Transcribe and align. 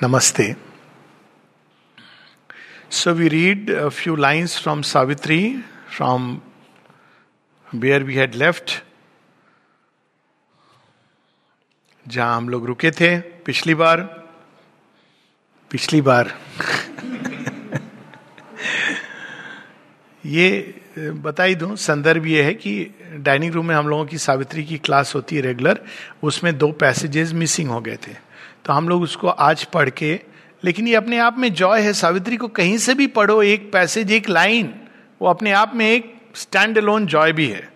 Namaste. 0.00 0.56
So 2.90 3.14
we 3.14 3.30
read 3.30 3.70
a 3.70 3.90
few 3.90 4.14
from 4.58 4.82
Savitri, 4.82 5.64
from 5.88 6.42
where 7.70 8.04
we 8.04 8.14
had 8.14 8.34
left, 8.34 8.82
जहाँ 12.08 12.36
हम 12.36 12.48
लोग 12.48 12.66
रुके 12.66 12.90
थे 12.90 13.20
पिछली 13.20 13.74
बार। 13.74 14.00
पिछली 15.70 16.00
बार। 16.00 16.34
ये 20.26 20.74
बता 20.98 21.42
ही 21.42 21.54
दूँ 21.54 21.76
संदर्भ 21.76 22.26
ये 22.26 22.42
है 22.42 22.54
कि 22.54 22.94
डाइनिंग 23.16 23.52
रूम 23.54 23.66
में 23.66 23.74
हम 23.74 23.88
लोगों 23.88 24.06
की 24.06 24.18
सावित्री 24.18 24.64
की 24.64 24.78
क्लास 24.78 25.14
होती 25.14 25.36
है 25.36 25.42
रेगुलर 25.42 25.84
उसमें 26.22 26.58
दो 26.58 26.72
पैसेजेस 26.72 27.32
मिसिंग 27.32 27.70
हो 27.70 27.80
गए 27.80 27.96
थे। 27.96 28.25
तो 28.66 28.72
हम 28.72 28.88
लोग 28.88 29.02
उसको 29.02 29.28
आज 29.28 29.64
पढ़ 29.64 29.90
के, 29.90 30.18
लेकिन 30.62 30.88
ये 30.88 30.94
अपने 30.94 31.18
आप 31.18 31.38
में 31.38 31.52
जॉय 31.54 31.80
है। 31.80 31.92
सावित्री 31.92 32.36
को 32.36 32.48
कहीं 32.50 32.76
से 32.78 32.94
भी 32.94 33.06
पढ़ो, 33.08 33.42
एक 33.42 33.70
पैसेज 33.72 34.12
एक 34.12 34.28
लाइन 34.28 34.74
वो 35.20 35.28
अपने 35.28 35.52
आप 35.52 35.72
में 35.74 35.86
एक 35.86 36.14
स्टैंड 36.34 36.78
अलोन 36.78 37.06
जॉय 37.06 37.32
भी 37.32 37.46
है। 37.48 37.68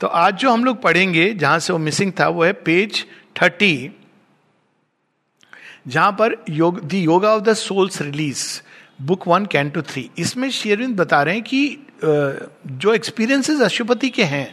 तो 0.00 0.06
आज 0.06 0.34
जो 0.34 0.50
हम 0.50 0.64
लोग 0.64 0.82
पढ़ेंगे, 0.82 1.32
जहाँ 1.32 1.58
से 1.58 1.72
वो 1.72 1.78
मिसिंग 1.78 2.12
था, 2.20 2.28
वो 2.28 2.44
है 2.44 2.52
पेज 2.52 3.04
थर्टी 3.42 3.90
जहाँ 5.86 6.12
पर 6.12 6.36
योग 6.50 6.80
the 6.84 7.00
yoga 7.00 7.34
of 7.34 7.42
the 7.42 7.52
souls 7.54 8.00
release 8.02 8.44
book 9.02 9.26
one 9.28 9.46
can 9.46 9.70
to 9.70 9.82
three 9.82 10.08
इसमें 10.18 10.48
शेरविंद 10.50 10.96
बता 10.96 11.22
रहे 11.22 11.34
हैं 11.34 11.42
कि 11.44 11.86
जो 12.04 12.94
एक्सपीरियंसेस 12.94 13.60
अशुपति 13.62 14.08
के 14.08 14.24
हैं 14.24 14.46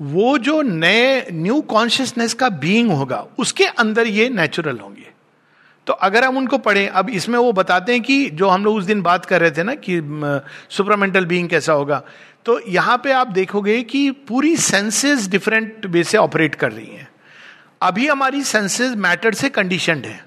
वो 0.00 0.36
जो 0.38 0.60
नए 0.62 1.26
न्यू 1.32 1.60
कॉन्शियसनेस 1.60 2.34
का 2.34 2.48
बीइंग 2.48 2.90
होगा, 2.90 3.26
उसके 3.38 3.64
अंदर 3.64 4.06
ये 4.06 4.28
नेचुरल 4.28 4.78
होंगे। 4.78 5.06
तो 5.86 5.92
अगर 5.92 6.24
हम 6.24 6.36
उनको 6.36 6.58
पढ़ें, 6.58 6.88
अब 6.88 7.10
इसमें 7.10 7.38
वो 7.38 7.52
बताते 7.52 7.92
हैं 7.92 8.02
कि 8.02 8.30
जो 8.30 8.48
हम 8.48 8.64
लोग 8.64 8.76
उस 8.76 8.84
दिन 8.84 9.02
बात 9.02 9.24
कर 9.24 9.40
रहे 9.40 9.50
थे 9.50 9.62
ना 9.62 9.74
कि 9.74 10.00
सुपरमेंटल 10.70 11.24
बीइंग 11.24 11.48
कैसा 11.48 11.72
होगा 11.72 12.02
तो 12.46 12.60
यहाँ 12.68 12.96
पे 13.04 13.12
आप 13.12 13.28
देखोगे 13.28 13.82
कि 13.82 14.10
पूरी 14.28 14.56
सेंसेस 14.56 15.26
डिफरेंट 15.28 15.86
वे 15.86 16.04
से 16.04 16.18
ऑपरेट 16.18 16.54
कर 16.54 16.72
रही 16.72 16.86
हैं। 16.86 17.08
अभी 17.82 18.06
हमारी 18.06 18.42
सेंसेस 18.42 18.94
मैटर 18.96 19.34
से 19.34 19.48
कंडीशनड 19.48 20.06
है। 20.06 20.24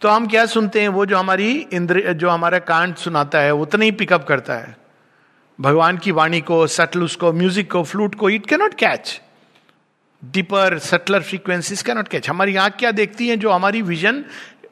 तो 0.00 0.08
हम 0.08 0.26
क्या 0.26 0.44
सुनते 0.46 0.80
हैं? 0.80 0.88
वो 0.88 1.06
जो 1.06 1.18
हमारी 1.18 1.52
इंद्र, 1.72 2.12
जो 2.12 2.28
हमारा 2.28 2.58
कांड 2.58 2.94
सुनाता 2.94 3.38
है 3.38 3.54
उतना 3.54 3.84
ही 3.84 3.90
पिकअप 3.92 4.26
करता 4.26 4.54
है। 4.54 4.76
भगवान 5.60 5.98
की 5.98 6.10
वाणी 6.10 6.40
को 6.40 6.66
सटल 6.66 7.02
उसको 7.02 7.32
म्यूज़िक 7.32 7.72
को 7.72 7.82
फ्लूट 7.82 8.14
को 8.14 8.30
it 8.30 8.46
cannot 8.46 8.74
catch 8.74 9.20
deeper 10.24 10.78
subtler 10.78 11.22
frequencies 11.22 11.82
cannot 11.82 12.08
catch 12.08 12.30
हमारी 12.30 12.56
आँख 12.56 12.76
क्या 12.76 12.90
देखती 12.90 13.28
है 13.28 13.36
जो 13.36 13.50
हमारी 13.50 13.82
विजन 13.82 14.24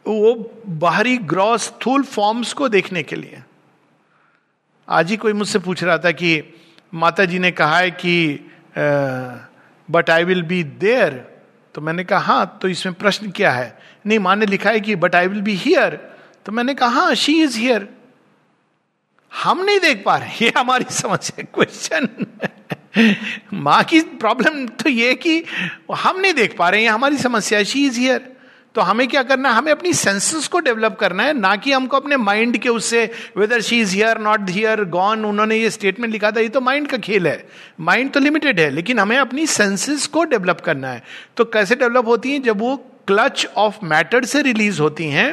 वो 0.07 0.53
बाहरी 0.69 1.19
ग्रॉस 1.19 1.73
थूल 1.87 2.03
फॉर्म्स 2.03 2.53
को 2.53 2.69
देखने 2.69 3.03
के 3.03 3.17
लिए। 3.17 3.43
आज 4.89 5.11
ही 5.11 5.17
कोई 5.17 5.33
मुझसे 5.33 5.59
पूछ 5.59 5.85
रहा 5.85 5.99
था 5.99 6.11
कि 6.11 6.43
माता 6.95 7.25
जी 7.25 7.39
ने 7.39 7.51
कहा 7.51 7.79
है 7.79 7.91
कि 7.91 8.41
but 9.91 10.11
I 10.11 10.25
will 10.25 10.43
be 10.43 10.65
there 10.65 11.39
तो 11.75 11.81
मैंने 11.81 12.05
कहा 12.05 12.19
हाँ 12.19 12.59
तो 12.63 12.69
इसमें 12.69 12.95
प्रश्न 12.95 13.31
क्या 13.31 13.53
है? 13.53 13.79
नहीं, 14.07 14.19
माँ 14.19 14.37
ने 14.37 14.47
लिखा 14.47 14.71
है 14.71 14.81
कि 14.81 14.97
but 14.97 15.15
I 15.15 15.27
will 15.27 15.41
be 15.41 15.55
here 15.55 16.17
तो 16.47 16.53
मैंने 16.53 16.75
कहा 16.75 16.89
हाँ 16.89 17.15
शी 17.15 17.43
इज़ 17.43 17.59
हियर 17.59 17.98
हम 19.33 19.65
नहीं 19.65 19.81
देख 19.81 20.03
पा 20.07 20.17
रहे 20.17 20.45
ये 20.45 20.53
हमारी 20.57 20.85
समस्या 20.91 21.45
क्वेश्चन 21.55 22.09
माँ 23.55 23.83
की 23.85 24.01
प्रॉब्लम 24.01 24.67
तो 24.67 24.91
ये 24.91 25.15
कि 25.15 25.43
हम 25.97 26.21
नहीं 26.21 26.35
देख 26.35 26.57
पा 26.59 26.69
रहे 26.69 26.83
हैं। 26.83 26.91
हमारी 26.91 27.19
समस्या 27.19 27.63
शी 27.63 27.87
इज़ 27.87 27.99
हियर 28.01 28.27
तो 28.75 28.81
हमें 28.81 29.07
क्या 29.09 29.23
करना 29.23 29.49
है? 29.49 29.55
हमें 29.55 29.71
अपनी 29.73 29.93
सेंसेस 29.93 30.49
को 30.49 30.61
डेवलप 30.61 30.97
करना 31.01 31.23
है। 31.23 31.33
ना 31.33 31.55
कि 31.57 31.73
हमको 31.73 31.97
अपने 31.97 32.17
माइंड 32.17 32.59
के 32.59 32.69
उससे 32.69 33.05
whether 33.37 33.61
she 33.61 33.81
is 33.81 33.95
here 33.95 34.19
not 34.19 34.51
here 34.51 34.85
gone 34.85 35.25
उन्होंने 35.25 35.57
ये 35.57 35.71
स्टेटमेंट 35.71 36.13
लिखा 36.13 36.31
था। 36.31 36.41
ये 36.41 36.49
तो 36.49 36.61
माइंड 36.61 36.89
का 36.89 36.99
खेल 36.99 37.27
है। 37.27 37.49
माइंड 37.81 38.11
तो 38.13 38.21
लिमिटेड 38.21 38.61
है, 38.61 38.71
लेकिन 38.71 38.99
हमें 38.99 39.17
अपनी 39.17 39.47
सेंसेस 39.47 40.07
को 40.07 40.25
डेवलप 40.25 40.61
करना 40.61 40.89
है। 40.89 41.03
तो 41.37 41.45
कैसे 41.45 41.75
डेवलप 41.75 42.07
होती 42.07 42.33
हैं? 42.33 42.43
जब 42.43 42.61
वो 42.61 42.77
क्लच 43.07 43.47
ऑफ़ 43.57 43.85
मैटर 43.85 44.25
से 44.25 44.43
रिलीज़ 44.43 44.81
होती 44.81 45.05
हैं 45.05 45.33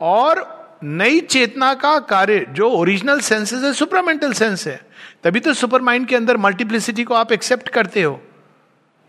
और 0.00 0.61
नई 0.84 1.20
चेतना 1.20 1.74
का 1.74 1.98
कार्य 1.98 2.46
जो 2.50 2.70
ओरिजिनल 2.70 3.20
सेंसेस 3.20 3.62
है 3.62 3.72
सुपरमेंटल 3.72 4.32
सेंस 4.32 4.66
है। 4.66 4.80
तभी 5.24 5.40
तो 5.40 5.54
सुपर 5.54 5.82
माइंड 5.82 6.06
के 6.06 6.16
अंदर 6.16 6.36
मल्टीप्लिसिटी 6.36 7.04
को 7.04 7.14
आप 7.14 7.32
एक्सेप्ट 7.32 7.68
करते 7.68 8.02
हो। 8.02 8.22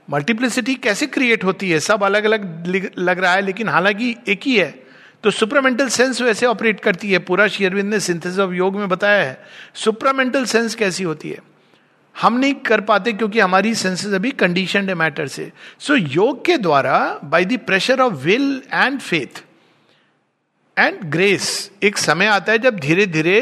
मल्टीप्लिसिटी 0.10 0.76
कैसे 0.76 1.08
क्रिएट 1.08 1.44
होती 1.44 1.70
है? 1.70 1.80
सब 1.80 2.04
अलग 2.04 2.24
अलग 2.24 2.64
लग 2.98 3.20
रहा 3.20 3.34
है 3.34 3.42
लेकिन 3.42 3.70
हालाँकि 3.70 4.16
एक 4.28 4.42
ही 4.44 4.56
है। 4.56 4.84
तो 5.24 5.32
सुपरामेंटल 5.32 5.88
सेंस 5.88 6.22
वैसे 6.22 6.46
ऑपरेट 6.46 6.80
करती 6.80 7.12
है। 7.12 7.20
पूरा 7.20 7.48
शेयरविंद 7.48 7.90
ने 7.90 8.00
सिंथेसिस 8.00 8.40
ऑफ़ 8.40 8.52
योग 8.52 8.76
में 8.76 8.90
बताया 8.90 9.24
है। 9.24 9.46
सुपरामेंटल 9.76 10.46
सेंस 10.46 10.76
कैसी 10.76 11.04
होती 11.04 11.30
है? 11.30 11.40
हम 12.22 12.34
नहीं 12.38 12.54
कर 12.54 12.82
पाते 12.82 13.14
क्योंकि 13.14 13.40
हमारी 13.40 13.76
सेंसेस 13.76 14.14
अभी 14.14 14.32
कंडीशन 14.32 14.90
है 14.90 14.96
मैटर 14.96 15.28
से। 15.28 15.52
सो 15.80 15.98
so, 15.98 16.16
योग 16.16 16.46
के 16.46 16.58
द्वारा 16.58 17.20
by 17.24 17.46
the 17.46 17.58
pressure 17.58 18.00
of 18.00 18.14
will 18.14 18.62
and 18.74 19.00
faith 19.00 19.44
and 20.78 21.00
grace 21.04 21.72
एक 21.84 21.98
समय 21.98 22.26
आता 22.26 22.52
है 22.52 22.58
जब 22.58 22.80
धीरे 22.80 23.06
धीरे 23.06 23.40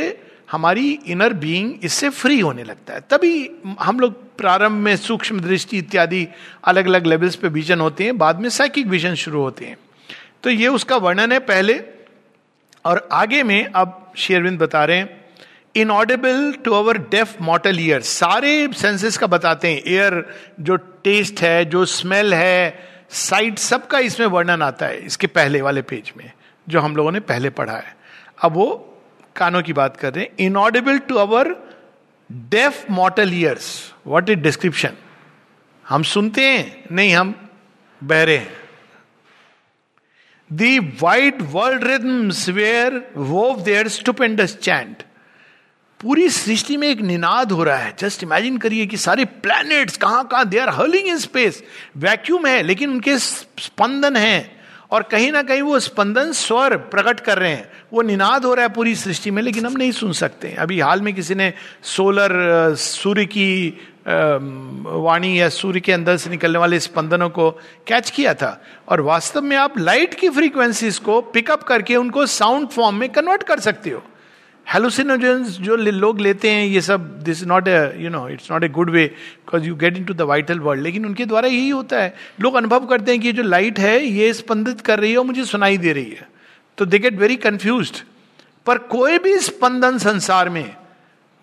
हमारी 0.51 0.91
इनर 1.07 1.33
बीइंग 1.33 1.73
इससे 1.83 2.09
फ्री 2.09 2.39
होने 2.39 2.63
लगता 2.63 2.93
है। 2.93 3.01
तभी 3.09 3.49
हम 3.79 3.99
लोग 3.99 4.15
प्रारंभ 4.37 4.83
में 4.83 4.95
सूक्ष्म 4.97 5.39
दृष्टि 5.39 5.77
इत्यादि 5.77 6.27
अलग 6.63 6.85
अलग 6.85 7.05
लेवल्स 7.05 7.35
पे 7.35 7.47
विजन 7.47 7.79
होते 7.79 8.03
हैं, 8.03 8.17
बाद 8.17 8.39
में 8.39 8.49
साइकिक 8.49 8.87
विजन 8.87 9.15
शुरू 9.15 9.41
होते 9.41 9.65
हैं। 9.65 9.77
तो 10.43 10.49
ये 10.49 10.67
उसका 10.67 10.97
वर्णन 10.97 11.31
है 11.31 11.39
पहले। 11.39 11.79
और 12.85 13.07
आगे 13.11 13.41
में 13.43 13.65
अब 13.65 14.13
शेरविंद 14.17 14.59
बता 14.59 14.83
रहे 14.85 14.97
हैं 14.97 15.19
inaudible 15.75 16.53
to 16.65 16.71
our 16.73 16.97
deaf 17.11 17.35
mortal 17.41 17.79
ear 17.79 18.01
सारे 18.01 18.67
सेंसेस 18.75 19.17
का 19.17 19.27
बताते 19.27 19.67
हैं। 19.67 19.81
एयर 19.87 20.23
जो 20.59 20.75
टेस्ट 20.75 21.41
है, 21.41 21.65
जो 21.65 21.85
स्मेल 21.85 22.33
है 22.33 22.89
साइट 23.11 23.57
सबका 23.59 23.99
इसमें 23.99 24.27
वर्णन 24.27 24.61
आता 24.61 24.85
है, 24.85 25.05
इसके 25.05 25.27
पहले 25.27 25.61
वाले 25.61 25.81
पेज 25.81 26.11
में। 26.17 26.31
जो 26.71 26.79
हम 26.79 26.95
लोगों 26.95 27.11
ने 27.11 27.19
पहले 27.19 27.49
पढ़ा 27.49 27.73
है। 27.73 27.95
अब 28.43 28.53
वो 28.53 28.67
कानों 29.35 29.61
की 29.61 29.73
बात 29.73 29.97
कर 29.97 30.13
रहे 30.13 30.23
हैं। 30.23 30.45
Inaudible 30.45 30.97
to 30.99 31.15
our 31.15 31.55
deaf 32.29 32.89
mortal 32.91 33.33
ears 33.33 33.93
what 34.07 34.29
is 34.29 34.39
description 34.39 34.93
हम 35.85 36.03
सुनते 36.03 36.41
हैं, 36.41 36.83
नहीं 36.91 37.13
हम 37.15 37.35
बहरे 38.01 38.37
हैं। 38.37 38.59
The 40.51 40.79
wide 41.01 41.41
world 41.41 41.83
rhythms 41.83 42.47
where 42.49 43.11
wove 43.17 43.61
their 43.63 43.87
stupendous 43.87 44.57
chant 44.57 45.03
पूरी 46.01 46.29
सृष्टि 46.29 46.77
में 46.77 46.87
एक 46.87 47.01
निनाद 47.01 47.51
हो 47.51 47.63
रहा 47.63 47.77
है। 47.77 47.95
जस्ट 47.99 48.23
इमेजिन 48.23 48.57
करिए 48.57 48.85
कि 48.85 48.97
सारे 48.97 49.25
प्लैनेट्स 49.25 49.97
कहाँ 49.97 50.27
कहाँ 50.27 50.47
they 50.49 50.59
are 50.59 50.69
hurling 50.69 51.07
in 51.07 51.17
space 51.17 51.63
vacuum 51.97 52.45
है, 52.47 52.61
लेकिन 52.63 52.89
उनके 52.89 53.17
स्पंदन 53.17 54.15
हैं। 54.15 54.60
और 54.91 55.03
कहीं 55.03 55.31
ना 55.31 55.41
कहीं 55.44 55.62
वो 55.62 55.79
स्पंदन 55.79 56.31
स्वर 56.31 56.75
प्रकट 56.78 57.19
कर 57.19 57.38
रहे 57.38 57.52
हैं। 57.52 57.72
वो 57.94 58.02
निनाद 58.02 58.46
हो 58.46 58.53
रहा 58.53 58.66
है 58.66 58.74
पूरी 58.74 58.96
सृष्टि 58.96 59.31
में, 59.31 59.41
लेकिन 59.44 59.66
हम 59.66 59.74
नहीं 59.74 59.91
सुन 59.91 60.12
सकते 60.13 60.53
अभी 60.59 60.79
हाल 60.79 61.02
में 61.02 61.13
किसी 61.13 61.35
ने 61.35 61.53
सोलर 61.84 62.75
सूर्य 62.75 63.25
की 63.25 63.78
वाणी 64.03 65.40
या 65.40 65.50
सूर्य 65.50 65.79
के 65.79 65.91
अंदर 65.91 66.18
से 66.18 66.29
निकलने 66.29 66.59
वाले 66.59 66.79
स्पंदनों 66.79 67.29
को 67.29 67.50
कैच 67.88 68.09
किया 68.09 68.34
था। 68.34 68.62
और 68.90 69.02
वास्तव 69.02 69.41
में 69.41 69.57
आप 69.57 69.78
लाइट 69.78 70.13
की 70.13 70.29
फ्रीक्वेंसीज 70.29 70.97
को 70.97 71.22
पिकअप 71.22 71.63
करके 71.63 71.96
उनको 71.96 72.25
साउंड 72.25 72.68
फॉर्म 72.68 72.96
में 72.96 73.09
कन्वर्ट 73.09 73.44
कर 73.44 73.59
सकते 73.59 73.90
हो। 73.90 74.03
हेलोसिनोजेंस 74.73 75.57
जो 75.59 75.75
लोग 75.75 76.19
लेते 76.21 76.49
हैं, 76.49 76.65
ये 76.65 76.81
सब 76.81 77.07
this 77.23 77.43
not 77.43 77.67
a 77.67 77.77
you 77.99 78.09
know 78.09 78.27
it's 78.29 78.51
not 78.51 78.63
a 78.63 78.67
good 78.69 78.89
way 78.89 79.05
because 79.05 79.63
you 79.63 79.75
get 79.75 79.97
into 80.05 80.13
the 80.13 80.21
vital 80.29 80.59
world 80.59 80.83
लेकिन 80.83 81.05
उनके 81.05 81.25
द्वारा 81.25 81.47
यही 81.47 81.69
होता 81.69 82.01
है। 82.01 82.13
लोग 82.41 82.55
अनुभव 82.55 82.85
करते 82.87 83.11
हैं 83.11 83.21
कि 83.21 83.31
जो 83.31 83.43
लाइट 83.43 83.79
है, 83.79 84.03
ये 84.03 84.33
स्पंदित 84.33 84.81
कर 84.81 84.99
रही 84.99 85.11
है 85.11 85.17
और 85.17 85.25
मुझे 85.25 85.45
सुनाई 85.45 85.77
दे 85.77 85.93
रही 85.93 86.11
है। 86.11 86.27
तो 86.77 86.85
दे 86.85 86.99
गेट 86.99 87.19
वेरी 87.19 87.35
कंफ्यूज 87.37 87.91
पर 88.66 88.78
कोई 88.78 89.17
भी 89.19 89.37
स्पंदन 89.40 89.97
संसार 89.97 90.49
में, 90.49 90.75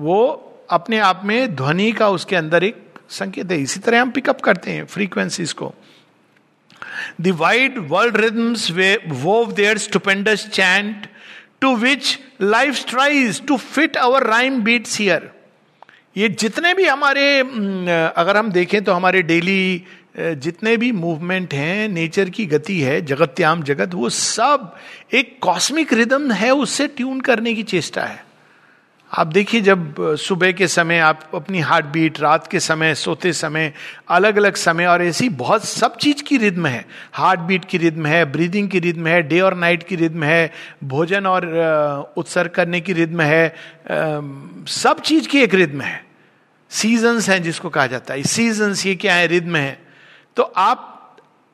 वो 0.00 0.44
अपने 0.70 0.98
आप 1.00 1.22
में 1.24 1.54
ध्वनि 1.56 1.90
का 1.92 2.08
उसके 2.10 2.36
अंदर 2.36 2.64
एक 2.64 2.82
संकेत 3.10 3.50
है। 3.50 3.60
इसी 3.60 3.80
तरह 3.80 4.02
हम 4.02 4.10
पिकअप 4.10 4.40
करते 4.40 4.70
हैं 4.70 4.84
फ्रीक्वेंसीज 4.86 5.52
को। 5.52 5.72
The 7.20 7.28
wide 7.36 7.78
world 7.88 8.16
rhythms 8.16 8.70
way 8.70 8.90
wove 9.08 9.52
their 9.52 9.78
stupendous 9.78 10.48
chant 10.48 11.06
to 11.60 11.74
which 11.76 12.18
life 12.40 12.74
strives 12.74 13.46
to 13.46 13.56
fit 13.56 13.96
our 13.96 14.26
rhyme 14.26 14.60
beats 14.62 14.98
here 15.00 15.30
ये 16.16 16.28
जितने 16.28 16.74
भी 16.74 16.84
हमारे 16.84 17.38
अगर 17.40 18.36
हम 18.36 18.50
देखें 18.52 18.82
तो 18.84 18.92
हमारे 18.92 19.22
डेली 19.22 19.84
जितने 20.18 20.76
भी 20.76 20.90
मूवमेंट 20.92 21.54
हैं 21.54 21.88
नेचर 21.88 22.30
की 22.30 22.46
गति 22.46 22.78
है 22.80 23.00
जगत्याम 23.00 23.62
जगत, 23.62 23.94
वो 23.94 24.08
सब 24.08 24.74
एक 25.14 25.38
कॉस्मिक 25.40 25.92
रिदम 25.92 26.30
है, 26.32 26.50
उससे 26.50 26.86
ट्यून 26.86 27.20
करने 27.20 27.54
की 27.54 27.62
चेष्टा 27.62 28.02
है। 28.02 28.24
आप 29.12 29.26
देखिए 29.26 29.60
जब 29.60 29.94
सुबह 30.18 30.52
के 30.52 30.66
समय 30.68 30.98
आप 30.98 31.20
अपनी 31.34 31.60
हार्ट 31.60 31.86
बीट 31.86 32.20
रात 32.20 32.46
के 32.46 32.60
समय, 32.60 32.94
सोते 32.94 33.32
समय 33.32 33.72
अलग 34.08 34.36
अलग 34.36 34.54
समय 34.54 34.86
और 34.86 35.02
ऐसी 35.02 35.28
बहुत 35.28 35.64
सब 35.64 35.96
चीज़ 35.96 36.22
की 36.22 36.36
रिद्म 36.36 36.66
है। 36.66 36.84
हार्ट 37.12 37.40
बीट 37.40 37.64
की 37.64 37.78
रिद्म 37.78 38.06
है 38.06 38.24
ब्रीदिंग 38.32 38.68
की 38.68 38.78
रिद्म 38.78 39.06
है 39.06 39.22
डे 39.22 39.40
और 39.40 39.54
नाइट 39.54 39.82
की 39.82 39.96
रिद्म 39.96 40.22
है, 40.22 40.52
भोजन 40.84 41.26
और 41.26 42.12
उत्सर्ग 42.16 42.50
करने 42.50 42.80
की 42.80 42.92
रिद्म 42.92 43.20
है 43.20 43.54
सब 44.68 45.00
चीज़ 45.04 45.28
की 45.28 45.38
एक 45.38 45.54
रिद्म 45.54 45.80
है। 45.80 46.04
सीजन्स 46.70 47.28
हैं 47.30 47.42
जिसको 47.42 47.68
कहा 47.68 47.86
जाता 47.86 48.14
है। 48.14 48.22
सीजन्स 48.22 48.86
ये 48.86 48.94
क्या 48.94 49.14
है? 49.14 49.26
रिद्म 49.26 49.56
है। 49.56 49.78
तो 50.36 50.42
आप 50.42 50.94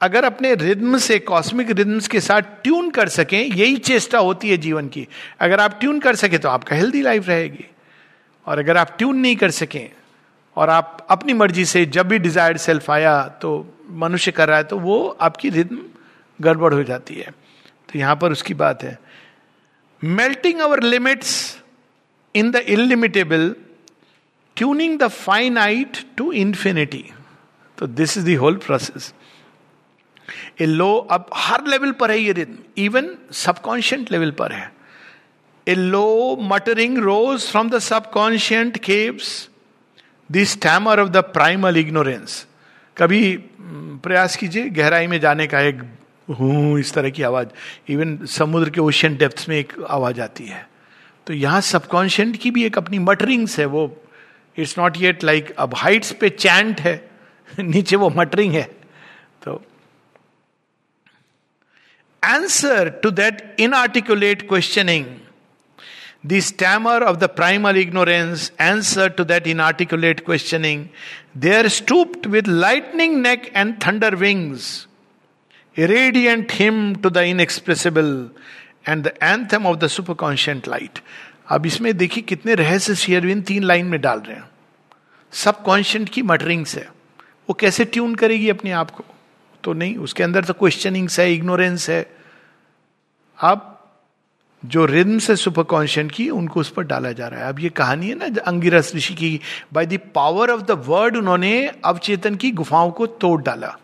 अगर 0.00 0.24
अपने 0.24 0.54
रिद्म 0.54 0.98
से 0.98 1.18
कॉस्मिक 1.18 1.70
रिद्म्स 1.70 2.08
के 2.08 2.20
साथ 2.20 2.42
ट्यून 2.62 2.90
कर 2.90 3.08
सकें, 3.08 3.38
यही 3.38 3.76
चेष्टा 3.78 4.18
होती 4.18 4.50
है 4.50 4.56
जीवन 4.56 4.88
की। 4.88 5.06
अगर 5.40 5.60
आप 5.60 5.78
ट्यून 5.80 6.00
कर 6.00 6.16
सके 6.16 6.38
तो 6.38 6.48
आपका 6.48 6.76
हेल्दी 6.76 7.02
लाइफ 7.02 7.28
रहेगी। 7.28 7.64
और 8.46 8.58
अगर 8.58 8.76
आप 8.76 8.96
ट्यून 8.98 9.16
नहीं 9.16 9.36
कर 9.36 9.50
सकें, 9.50 9.90
और 10.56 10.70
आप 10.70 11.06
अपनी 11.10 11.32
मर्ज़ी 11.32 11.64
से 11.64 11.84
जब 11.86 12.08
भी 12.08 12.18
डिजायर्ड 12.18 12.58
सेल्फ 12.58 12.90
आया 12.90 13.22
तो 13.42 13.50
मनुष्य 13.90 14.32
कर 14.32 14.48
रहा 14.48 14.56
है 14.58 14.64
तो 14.64 14.78
वो 14.78 15.06
आपकी 15.20 15.48
रिद्म 15.50 15.78
गड़बड़ 16.40 16.72
हो 16.74 16.82
जाती 16.82 17.14
है। 17.14 17.30
तो 17.88 17.98
यहाँ 17.98 18.16
पर 18.16 18.32
उसकी 18.32 18.54
बात 18.54 18.82
है। 18.82 18.98
Melting 20.02 20.60
our 20.60 20.82
limits 20.82 21.34
in 22.34 22.50
the 22.50 22.56
illimitable 22.56 23.54
tuning 24.56 24.98
the 24.98 25.08
finite 25.08 25.98
to 26.16 26.32
infinity 26.32 27.04
तो 27.78 27.86
this 27.86 28.16
is 28.18 28.30
the 28.30 28.36
whole 28.38 28.56
process 28.56 29.12
a 30.60 30.66
low 30.66 30.94
अब 31.10 31.30
हर 31.34 31.66
लेवल 31.66 31.92
पर 31.92 32.10
है 32.10 32.18
ये 32.18 32.32
रिद्म 32.32 32.58
इवन 32.78 33.10
सबकॉन्शियंट 33.32 34.12
लेवल 34.12 34.30
पर 34.30 34.52
है. 34.52 34.72
A 35.68 35.74
low 35.74 36.36
muttering 36.40 36.98
rose 36.98 37.50
from 37.50 37.70
the 37.70 37.78
subconscient 37.78 38.78
caves 38.78 39.48
the 40.32 40.44
stammer 40.44 41.00
of 41.00 41.08
the 41.08 41.16
primal 41.16 41.76
ignorance 41.76 42.46
कभी 42.96 43.36
प्रयास 44.04 44.36
कीजिए, 44.36 44.68
गहराई 44.68 45.06
में 45.06 45.20
जाने 45.20 45.46
का 45.46 45.60
एक 45.60 45.82
हूँ, 46.40 46.78
इस 46.80 46.92
तरह 46.92 47.10
की 47.10 47.22
आवाज़. 47.22 47.48
इवन 47.88 48.26
समुद्र 48.26 48.70
के 48.70 48.80
ओशियन 48.80 49.16
डेप्थ 49.16 49.44
में 49.48 49.56
एक 49.56 49.72
आवाज़ 49.88 50.20
आती 50.20 50.46
है. 50.46 50.68
तो 51.26 51.32
यहाँ 51.32 51.60
सबकॉन्शियंट 51.60 52.36
की 52.36 52.50
भी 52.50 52.64
एक 52.64 52.78
अपनी 52.78 52.98
मटरिंग्स 52.98 53.58
है 53.58 53.64
वो. 53.66 54.04
इट्स 54.58 54.78
नॉट 54.78 54.96
येट 54.96 55.24
लाइक 55.24 55.50
अब 55.50 55.74
हाइट्स 55.76 56.12
पे 56.12 56.28
चैंट 56.28 56.80
है. 56.80 57.10
नीचे 57.60 57.96
वो 57.96 58.08
मटरिंग 58.10 58.54
है 58.54 58.62
तो 59.42 59.62
answer 62.24 62.90
to 62.90 63.10
that 63.12 63.54
inarticulate 63.58 64.48
questioning, 64.48 65.20
the 66.22 66.40
stammer 66.40 66.98
of 67.04 67.20
the 67.20 67.28
primal 67.28 67.76
ignorance, 67.76 68.50
answer 68.58 69.08
to 69.10 69.24
that 69.24 69.46
inarticulate 69.46 70.24
questioning, 70.24 70.88
there 71.34 71.68
stooped 71.68 72.26
with 72.26 72.46
lightning 72.46 73.20
neck 73.20 73.50
and 73.54 73.80
thunder 73.80 74.16
wings, 74.16 74.86
a 75.76 75.86
radiant 75.86 76.50
hymn 76.50 76.96
to 77.02 77.10
the 77.10 77.24
inexpressible 77.24 78.30
and 78.86 79.04
the 79.04 79.24
anthem 79.24 79.66
of 79.66 79.80
the 79.80 79.86
superconscient 79.86 80.66
light. 80.66 81.00
अब 81.50 81.66
इसमें 81.66 81.96
देखिए 81.96 82.22
कितने 82.28 82.54
रहस्य 82.54 82.94
शेयरविन 82.94 83.40
तीन 83.48 83.62
line 83.64 83.86
में 83.86 84.00
डाल 84.00 84.20
रहे 84.20 84.36
हैं 84.36 84.48
सब 85.32 85.62
कॉन्शियंट 85.62 86.08
की 86.08 86.22
मटरिंग्स 86.22 86.74
है 86.76 86.88
वो 87.48 87.54
कैसे 87.60 87.84
ट्यून 87.84 88.14
करेगी 88.14 88.48
अपने 88.48 88.70
आप 88.72 88.90
को 88.90 89.04
तो 89.64 89.72
नहीं 89.72 89.96
उसके 90.06 90.22
अंदर 90.22 90.44
तो 90.44 90.52
क्वेश्चनिंग्स 90.54 91.18
है 91.20 91.32
इग्नोरेंस 91.34 91.88
है 91.90 92.00
अब 93.38 93.70
जो 94.62 94.84
रिद्म 94.86 95.18
से 95.18 95.36
सुपर 95.36 95.62
कॉन्शियंट 95.62 96.12
की, 96.12 96.28
उनको 96.30 96.60
उस 96.60 96.70
पर 96.70 96.82
डाला 96.82 97.12
जा 97.12 97.26
रहा 97.28 97.40
है। 97.40 97.48
अब 97.48 97.58
ये 97.60 97.68
कहानी 97.70 98.08
है 98.08 98.14
ना 98.14 98.40
अंगिरस 98.46 98.94
ऋषि 98.94 99.14
की 99.14 99.40
by 99.72 99.86
the 99.86 99.98
power 100.14 100.50
of 100.50 100.62
the 100.62 100.82
word 100.86 101.16
उन्होंने 101.16 101.66
अवचेतन 101.84 102.36
की 102.36 102.50
गुफाओं 102.52 102.90
को 102.90 103.06
तोड़ 103.06 103.40
डाला। 103.42 103.76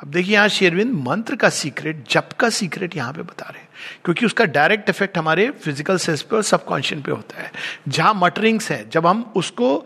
अब 0.00 0.08
देखिए 0.08 0.34
यहाँ 0.34 0.48
शेरविंद 0.48 0.92
मंत्र 1.06 1.36
का 1.36 1.48
सीक्रेट 1.50 2.04
जप 2.10 2.28
का 2.40 2.48
सीक्रेट 2.50 2.96
यहाँ 2.96 3.12
पे 3.12 3.22
बता 3.22 3.48
रहे 3.48 3.60
हैं। 3.60 3.68
क्योंकि 4.04 4.26
उसका 4.26 4.44
डायरेक्ट 4.46 4.88
इफ़ेक्ट 4.90 5.18
हमारे 5.18 5.50
फ़िज़िकल 5.64 5.96
सेंस 5.98 6.22
पे 6.22 6.36
और 6.36 6.42
सबकॉन्शियस 6.42 7.02
पे 7.02 7.10
होता 7.10 7.42
है। 7.42 7.50
जहाँ 7.88 8.14
मटरिंग्स 8.16 8.70
है, 8.70 8.88
जब 8.90 9.06
हम 9.06 9.32
उसको 9.36 9.76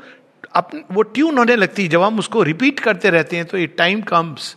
अपन 0.55 0.82
वो 0.93 1.02
ट्यून 1.02 1.38
होने 1.38 1.56
लगती 1.56 1.82
है 1.82 1.88
जब 1.88 2.02
हम 2.02 2.19
उसको 2.19 2.43
रिपीट 2.43 2.81
करते 2.81 3.11
रहते 3.11 3.37
हैं 3.37 3.44
तो 3.46 3.58
it 3.58 3.76
time 3.78 4.02
comes 4.02 4.56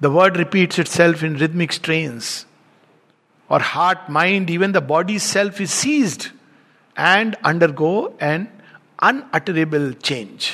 the 0.00 0.06
word 0.06 0.36
repeats 0.36 0.80
itself 0.88 1.22
in 1.24 1.36
rhythmic 1.36 1.72
strains 1.72 2.46
और 3.50 3.62
heart 3.62 4.10
mind 4.10 4.50
even 4.50 4.72
the 4.72 4.82
body 4.86 5.18
self 5.18 5.60
is 5.60 5.70
seized 5.70 6.22
and 6.96 7.36
undergo 7.72 7.94
an 8.22 8.46
unutterable 9.02 9.92
change 10.04 10.50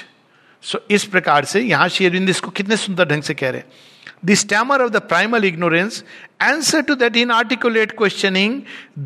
so 0.63 0.81
इस 0.91 1.05
प्रकार 1.05 1.45
से 1.45 1.61
यहाँ 1.61 1.89
शेरविंद 1.89 2.31
इसको 2.31 2.51
कितने 2.51 2.77
सुंदर 2.77 3.09
ढंग 3.09 3.23
से 3.23 3.35
कह 3.35 3.51
रहे 3.51 3.61
हैं। 3.61 4.35
Stammer 4.35 4.83
of 4.83 4.91
the 4.91 4.97
primal 5.03 5.45
ignorance 5.45 6.03
answer 6.43 6.83
to 6.83 6.95
that 6.95 7.17
inarticulate 7.31 7.93
questioning 7.99 8.61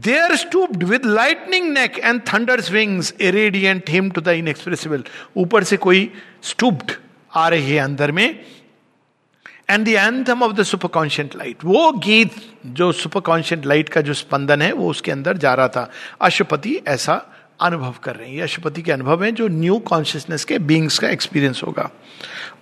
there 0.07 0.35
stooped 0.37 0.83
with 0.85 1.05
lightning 1.07 1.73
neck 1.73 1.99
and 1.99 2.21
thunder's 2.33 2.71
wings 2.71 3.15
a radiant 3.21 3.91
hymn 3.91 4.11
to 4.11 4.21
the 4.21 4.29
inexpressible 4.41 5.05
ऊपर 5.37 5.65
से 5.65 5.77
कोई 5.77 6.11
स्टूप्ड 6.43 6.93
आ 7.35 7.49
रही 7.49 7.71
है 7.73 7.79
अंदर 7.79 8.13
में 8.13 8.45
and 9.69 9.85
the 9.87 9.89
anthem 9.89 10.43
of 10.43 10.53
the 10.53 10.63
superconscient 10.89 11.37
light 11.37 11.65
वो 11.65 11.91
गीत 12.07 12.35
जो 12.67 12.91
सुपर 12.93 13.21
कॉन्शियंट 13.21 13.67
लाइट 13.67 13.89
का 13.89 14.01
जो 14.01 14.15
स्पंदन 14.15 14.63
है, 14.63 14.73
वो 14.73 14.91
उसके 14.91 15.13
अंदर 15.13 15.37
जा 15.37 15.55
रहा 15.55 15.69
था। 15.69 15.91
अशुपति 16.21 16.81
ऐसा 16.89 17.15
अनुभव 17.61 17.95
कर 18.05 18.17
रहे 18.17 18.29
हैं। 18.29 18.35
ये 18.35 18.41
अशुपति 18.41 18.83
के 18.83 18.93
अनुभव 18.93 19.25
है 19.25 19.31
जो 19.33 19.49
न्यू 19.49 19.79
कॉन्शियसनेस 19.79 20.45
के 20.45 20.59
बींग्स 20.61 20.99
का 20.99 21.09
एक्सपीरियंस 21.09 21.61
होगा। 21.67 21.91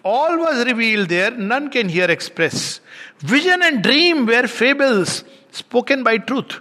All 0.07 0.37
was 0.39 0.63
reveal 0.65 1.07
there 1.07 1.37
none 1.39 1.69
can 1.69 1.89
here 1.89 2.11
express 2.11 2.81
vision 3.25 3.63
and 3.63 3.81
dream 3.83 4.27
were 4.27 4.47
fables 4.47 5.25
spoken 5.53 6.03
by 6.03 6.19
truth 6.19 6.61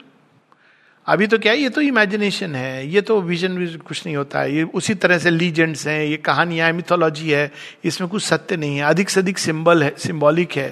अभी 1.07 1.27
तो 1.27 1.38
क्या, 1.39 1.53
ये 1.53 1.69
तो 1.69 1.81
इमेजिनेशन 1.81 2.56
है, 2.56 2.88
ये 2.88 3.01
तो 3.01 3.19
विजन 3.21 3.77
कुछ 3.77 4.06
नहीं 4.06 4.15
होता 4.15 4.39
है, 4.39 4.56
ये 4.56 4.63
उसी 4.63 4.94
तरह 4.94 5.18
से 5.18 5.30
लीजेंड्स 5.30 5.88
हैं, 5.88 6.03
ये 6.06 6.18
कहानियाँ 6.18 6.68
है 6.68 6.74
मिथोलॉजी 6.74 7.30
है, 7.30 7.51
इसमें 7.83 8.09
कुछ 8.09 8.24
सत्य 8.24 8.57
नहीं 8.57 8.77
है, 8.77 8.83
अधिक 8.83 9.09
से 9.09 9.19
अधिक 9.19 9.38
सिंबल 9.38 9.83
है 9.83 9.94
सिंबॉलिक 9.98 10.51
है। 10.51 10.69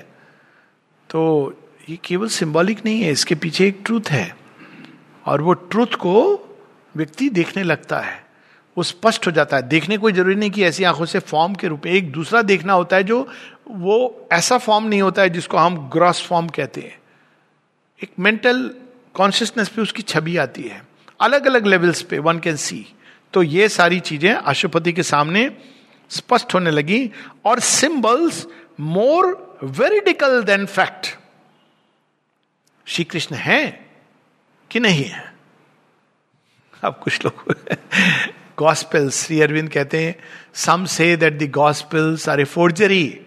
तो 1.10 1.54
ये 1.90 1.98
केवल 2.06 2.28
सिंबॉलिक 2.28 2.86
नहीं 2.86 3.02
है, 3.02 3.12
इसके 3.12 3.36
पीछे 3.36 3.68
एक 3.68 3.81
ट्रूथ 3.86 4.10
है, 4.12 4.36
और 5.26 5.42
वो 5.42 5.54
ट्रूथ 5.54 5.96
को 5.96 6.16
व्यक्ति 6.96 7.30
देखने 7.30 7.64
लगता 7.64 8.00
है, 8.00 8.18
वो 8.78 8.84
स्पष्ट 8.84 9.28
हो 9.28 9.31
जाता 9.31 9.58
है। 9.58 9.68
देखने 9.68 9.98
कोई 9.98 10.14
ज़रूरी 10.14 10.36
नहीं 10.36 10.52
कि 10.52 10.64
ऐसी 10.64 10.84
आँखों 10.84 11.06
से 11.06 11.20
फॉर्म 11.22 11.56
के 11.56 11.68
रूप 11.68 11.86
में, 11.86 11.92
एक 11.92 12.12
दूसरा 12.12 12.42
देखना 12.42 12.74
होता 12.74 12.96
है 12.96 13.04
जो 13.04 13.28
वो 13.70 14.28
ऐसा 14.31 14.58
फॉर्म 14.58 14.86
नहीं 14.86 15.02
होता 15.02 15.22
है 15.22 15.30
जिसको 15.30 15.58
हम 15.58 15.78
ग्रॉस 15.94 16.22
फॉर्म 16.28 16.48
कहते 16.50 16.81
हैं। 16.81 16.98
एक 18.00 18.12
मेंटल 18.20 18.70
कॉन्शियसनेस 19.14 19.70
पे 19.70 19.82
उसकी 19.82 20.02
छवि 20.02 20.38
आती 20.38 20.64
है। 20.64 20.81
अलग 21.22 21.45
अलग 21.48 21.66
लेवल्स 21.68 22.02
पे 22.02 22.19
वन 22.19 22.40
कैन 22.40 22.56
सी 22.56 22.86
तो 23.33 23.44
ये 23.44 23.69
सारी 23.69 24.00
चीज़ें 24.00 24.33
अशुपति 24.33 24.94
के 24.94 25.04
सामने 25.04 25.50
स्पष्ट 26.10 26.54
होने 26.54 26.72
लगी 26.72 27.12
और 27.45 27.60
symbols 27.60 28.48
more 28.80 29.57
veridical 29.64 30.44
than 30.44 30.66
fact 30.66 31.18
Shri 32.88 33.04
Krishna 33.04 33.36
है 33.36 33.90
कि 34.72 34.80
नहीं 34.80 35.04
है? 35.04 35.33
अब 36.83 37.00
कुछ 37.04 37.26
लोग 37.26 37.56
गॉस्पेल्स 38.57 39.26
श्री 39.26 39.42
अरविंद 39.42 39.69
कहते 39.69 40.06
हैं 40.06 40.16
some 40.54 40.86
say 40.86 41.16
that 41.18 41.38
the 41.40 41.50
gospels 41.52 42.30
are 42.30 42.42
a 42.42 42.44
forgery 42.44 43.19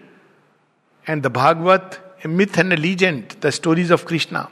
and 1.09 1.23
the 1.23 1.27
Bhagavata 1.27 1.99
myth 2.27 2.57
and 2.57 2.73
legend 2.73 3.23
the 3.41 3.49
stories 3.49 3.91
of 3.91 4.05
Krishna 4.05 4.49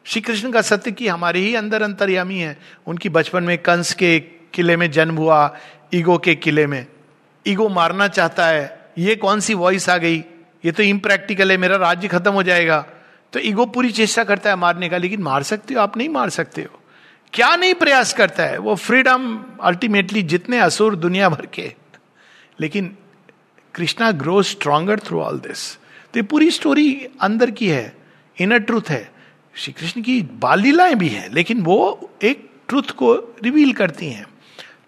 Shri 0.04 0.20
Krishna 0.20 0.52
का 0.52 0.62
सत्य 0.62 0.92
की 0.92 1.08
हमारे 1.08 1.40
ही 1.40 1.54
अंदर 1.54 1.82
अंतर्यामी 1.82 2.38
है। 2.38 2.58
उनकी 2.86 3.08
बचपन 3.08 3.44
में 3.44 3.58
कंस 3.58 3.94
के 3.94 4.20
किले 4.54 4.76
में 4.76 4.90
जन्म 4.90 5.16
हुआ, 5.16 5.56
ईगो 5.94 6.18
के 6.18 6.34
किले 6.34 6.66
में। 6.66 6.86
ईगो 7.46 7.68
मारना 7.68 8.08
चाहता 8.08 8.46
है। 8.46 8.90
ये 8.98 9.16
कौन 9.16 9.40
सी 9.40 9.54
वॉइस 9.54 9.88
आ 9.88 9.96
गई? 9.96 10.24
ये 10.64 10.72
तो 10.72 10.82
इम्प्रैक्टिकल 10.82 11.50
है, 11.50 11.56
मेरा 11.56 11.76
राज्य 11.76 12.08
खत्म 12.08 12.32
हो 12.32 12.42
जाएगा। 12.42 12.86
तो 13.32 13.40
ईगो 13.40 13.66
पूरी 13.66 13.92
चेष्टा 13.92 14.24
करता 14.24 14.50
है 14.50 14.56
मारने 14.56 14.88
का, 14.88 14.96
लेकिन 14.96 15.22
मार 15.22 15.42
सकते 15.42 15.74
हो, 15.74 15.80
आप 15.80 15.96
नहीं 15.96 16.08
मार 16.08 16.30
सकते 16.30 16.62
हो। 16.62 16.77
क्या 17.32 17.54
नहीं 17.56 17.74
प्रयास 17.74 18.12
करता 18.12 18.42
है? 18.42 18.58
वो 18.58 18.74
फ्रीडम 18.74 19.44
अल्टीमेटली 19.60 20.22
जितने 20.22 20.58
असुर 20.58 20.96
दुनिया 20.96 21.28
भर 21.28 21.46
के। 21.46 21.72
लेकिन 22.60 22.96
Krishna 23.74 24.10
grow 24.12 24.42
stronger 24.42 25.00
through 25.00 25.20
all 25.20 25.38
this 25.38 25.74
तो 25.76 26.18
ये 26.18 26.22
पूरी 26.22 26.50
स्टोरी 26.50 26.92
अंदर 27.20 27.50
की 27.50 27.68
है 27.68 27.96
इनर 28.36 28.58
ट्रूथ 28.58 28.90
है। 28.90 29.10
श्री 29.54 29.72
कृष्ण 29.72 30.02
की 30.02 30.20
बाल 30.22 30.60
लीलाएँ 30.60 30.94
भी 30.94 31.08
हैं, 31.08 31.28
लेकिन 31.28 31.62
वो 31.62 32.10
एक 32.22 32.48
ट्रूथ 32.68 32.90
को 32.96 33.14
रिवील 33.42 33.72
करती 33.72 34.06
हैं। 34.06 34.26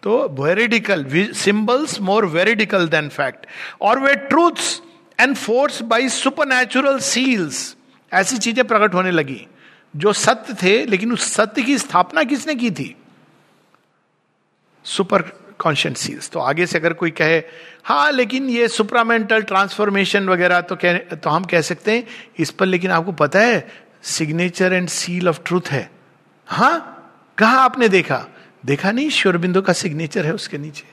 तो 0.03 0.19
veridical 0.41 1.07
symbols 1.35 2.01
more 2.01 2.27
veridical 2.27 2.89
than 2.89 3.09
fact 3.09 3.47
और 3.81 3.99
वे 3.99 4.15
truths 4.29 4.81
and 5.19 5.37
force 5.37 5.83
by 5.83 6.09
super 6.09 6.99
seals 7.01 7.77
ऐसी 8.13 8.39
चीज़ें 8.39 8.67
प्रकट 8.67 8.95
होने 8.95 9.11
लगी। 9.11 9.47
जो 9.95 10.13
सत्य 10.13 10.55
थे, 10.63 10.85
लेकिन 10.87 11.13
उस 11.13 11.33
सत्य 11.33 11.63
की 11.63 11.79
स्थापना 11.79 12.23
किसने 12.23 12.55
की 12.55 12.71
थी? 12.71 12.95
सुपर 14.85 15.23
कॉन्शियस 15.59 16.31
तो 16.33 16.41
आगे 16.41 16.67
से 16.67 16.79
अगर 16.79 16.93
कोई 16.93 17.11
कहे 17.11 17.43
हाँ 17.85 18.11
लेकिन 18.13 18.49
ये 18.49 18.69
सुपरामेंटल 18.69 19.43
ट्रांसफॉर्मेशन 19.43 20.29
वगैरह 20.29 20.61
तो 20.61 20.77
कह 20.77 20.99
तो 20.99 21.31
हम 21.31 21.45
कह 21.45 21.61
सकते 21.61 21.93
हैं, 21.93 22.07
इस 22.39 22.51
पर 22.51 22.67
लेकिन 22.67 22.91
आपको 22.91 23.13
पता 23.13 23.41
है, 23.41 23.67
signature 24.03 24.73
and 24.73 24.89
seal 24.89 25.29
of 25.29 25.41
truth 25.47 25.69
है। 25.71 25.91
हाँ? 26.47 26.97
कहा 27.39 27.61
आपने 27.61 27.89
देखा? 27.89 28.27
देखा 28.67 28.91
नहीं? 28.93 29.11
श्योरबिंदु 29.11 29.63
का 29.63 29.73
सिग्नेचर 29.73 30.27
है 30.27 30.35
उसके 30.35 30.59
नीचे। 30.59 30.85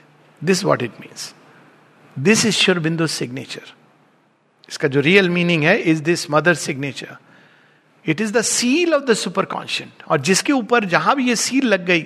this 0.42 0.64
what 0.64 0.84
it 0.84 1.00
means 1.02 1.34
this 2.18 2.46
is 2.46 2.56
श्योरबिंदु 2.56 3.08
signature 3.08 3.74
इसका 4.70 4.88
जो 4.88 5.00
रियल 5.00 5.30
मीनिंग 5.30 5.64
है 5.64 5.78
is 5.82 6.02
this 6.04 6.30
mother 6.32 6.54
signature 6.56 7.16
it 8.08 8.22
is 8.22 8.32
the 8.34 8.42
seal 8.42 8.94
of 8.94 9.04
the 9.04 9.14
super 9.14 9.46
conscient 9.46 10.04
और 10.04 10.22
जिसके 10.22 10.54
ऊपर 10.54 10.86
जहाँ 10.86 11.16
भी 11.16 11.28
ये 11.28 11.36
सील 11.36 11.66
लग 11.66 11.86
गई, 11.86 12.06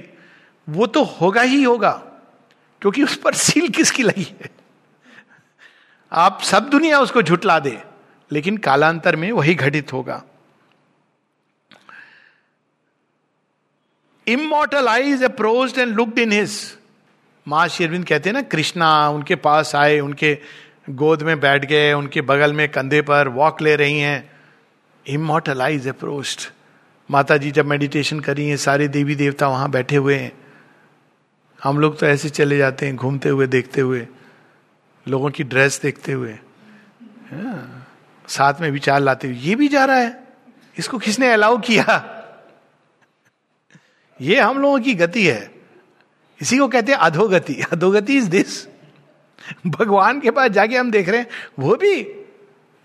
वो 0.68 0.86
तो 0.88 1.04
होगा 1.04 1.42
ही 1.42 1.62
होगा, 1.64 1.92
क्योंकि 2.82 3.04
उस 3.04 3.16
पर 3.16 3.34
सील 3.36 3.68
किसकी 3.70 4.04
लगी 4.04 4.28
है? 4.32 4.50
आप 6.12 6.42
सब 6.42 6.70
दुनिया 6.70 7.00
उसको 7.00 7.22
झुटला 7.22 7.60
दे, 7.60 7.78
लेकिन 8.32 8.58
कालांतर 8.58 9.16
में 9.16 9.32
वही 9.32 9.56
घटित 9.56 9.94
होगा। 9.94 10.22
Immortal 14.28 14.88
eyes 14.88 15.24
approach 15.24 15.78
and 15.78 15.96
looked 15.96 16.20
in 16.20 16.32
his 16.32 16.60
माँ 17.48 17.68
शेरविंद 17.68 18.06
कहते 18.06 18.30
हैं 18.30 18.34
ना, 18.34 18.42
कृष्णा 18.42 19.10
उनके 19.10 19.36
पास 19.36 19.76
आए, 19.76 20.00
उनके 20.00 20.38
गोद 20.90 21.24
में 21.24 21.40
बैठ 21.40 21.66
गए, 21.66 21.94
उनके 21.94 22.22
बगल 22.22 22.54
में 22.54 22.68
कंधे 22.70 23.02
पर 23.02 23.28
वॉक 23.28 23.62
ले 23.62 23.76
रही 23.76 24.00
हैं। 24.00 24.30
इमोटल 25.08 25.90
अप्रोस्ट 25.90 26.52
माता 27.12 27.38
जी 27.38 27.52
जब 27.52 27.66
मेडिटेशन 27.66 28.20
करी 28.20 28.48
है 28.50 28.58
सारे 28.58 28.88
देवी 28.88 29.16
देवता 29.16 29.48
वहाँ 29.48 29.72
बैठे 29.72 29.96
हुए 29.96 30.16
हैं। 30.16 30.32
हम 31.64 31.80
लोग 31.80 32.00
तो 32.00 32.06
ऐसे 32.06 32.30
चले 32.30 32.58
जाते 32.58 32.86
हैं 32.86 32.96
घूमते 32.96 33.30
हुए 33.30 33.48
देखते 33.48 33.82
हुए 33.82 34.08
लोगों 35.08 35.30
की 35.30 35.44
ड्रेस 35.44 35.82
देखते 35.82 36.12
हुए। 36.12 36.32
हाँ, 37.32 37.88
साथ 38.28 38.54
में 38.62 38.72
विचार 38.72 39.00
लाते 39.00 39.28
हुए। 39.28 39.38
ये 39.38 39.56
भी 39.56 39.68
जा 39.68 39.86
रहा 39.86 39.96
है। 39.96 40.24
इसको 40.78 40.98
किसने 40.98 41.32
अलाउ 41.34 41.58
किया? 41.58 42.18
ये 44.22 44.40
हम 44.40 44.62
लोगों 44.62 44.80
की 44.80 44.94
गति 44.94 45.28
है। 45.28 45.52
इसी 46.42 46.58
को 46.58 46.68
कहते 46.68 46.92
हैं 46.92 47.00
अधोगति। 47.00 47.64
अधोगति 47.74 48.18
इज़ 48.18 48.30
दिस 48.30 48.68
भगवान 49.68 50.20
के 50.20 50.32
पास 50.32 50.52
जाके 50.52 50.78
हम 50.78 50.92
देख 50.92 51.10
रहे 51.10 51.20
हैं 51.20 51.28
वो 51.60 51.76
भी 51.76 52.21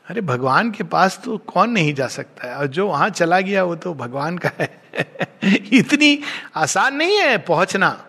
अरे, 0.08 0.20
भगवान 0.20 0.70
के 0.70 0.84
पास 0.84 1.20
तो 1.24 1.38
कौन 1.38 1.70
नहीं 1.70 1.94
जा 1.94 2.06
सकता 2.06 2.48
है? 2.48 2.56
और 2.56 2.66
जो 2.66 2.88
वहाँ 2.88 3.10
चला 3.10 3.40
गया, 3.40 3.64
वो 3.64 3.76
तो 3.76 3.94
भगवान 3.94 4.38
का 4.38 4.50
है। 4.60 4.82
इतनी 5.72 6.22
आसान 6.56 6.96
नहीं 6.96 7.16
है 7.16 7.38
पहुँचना। 7.38 8.06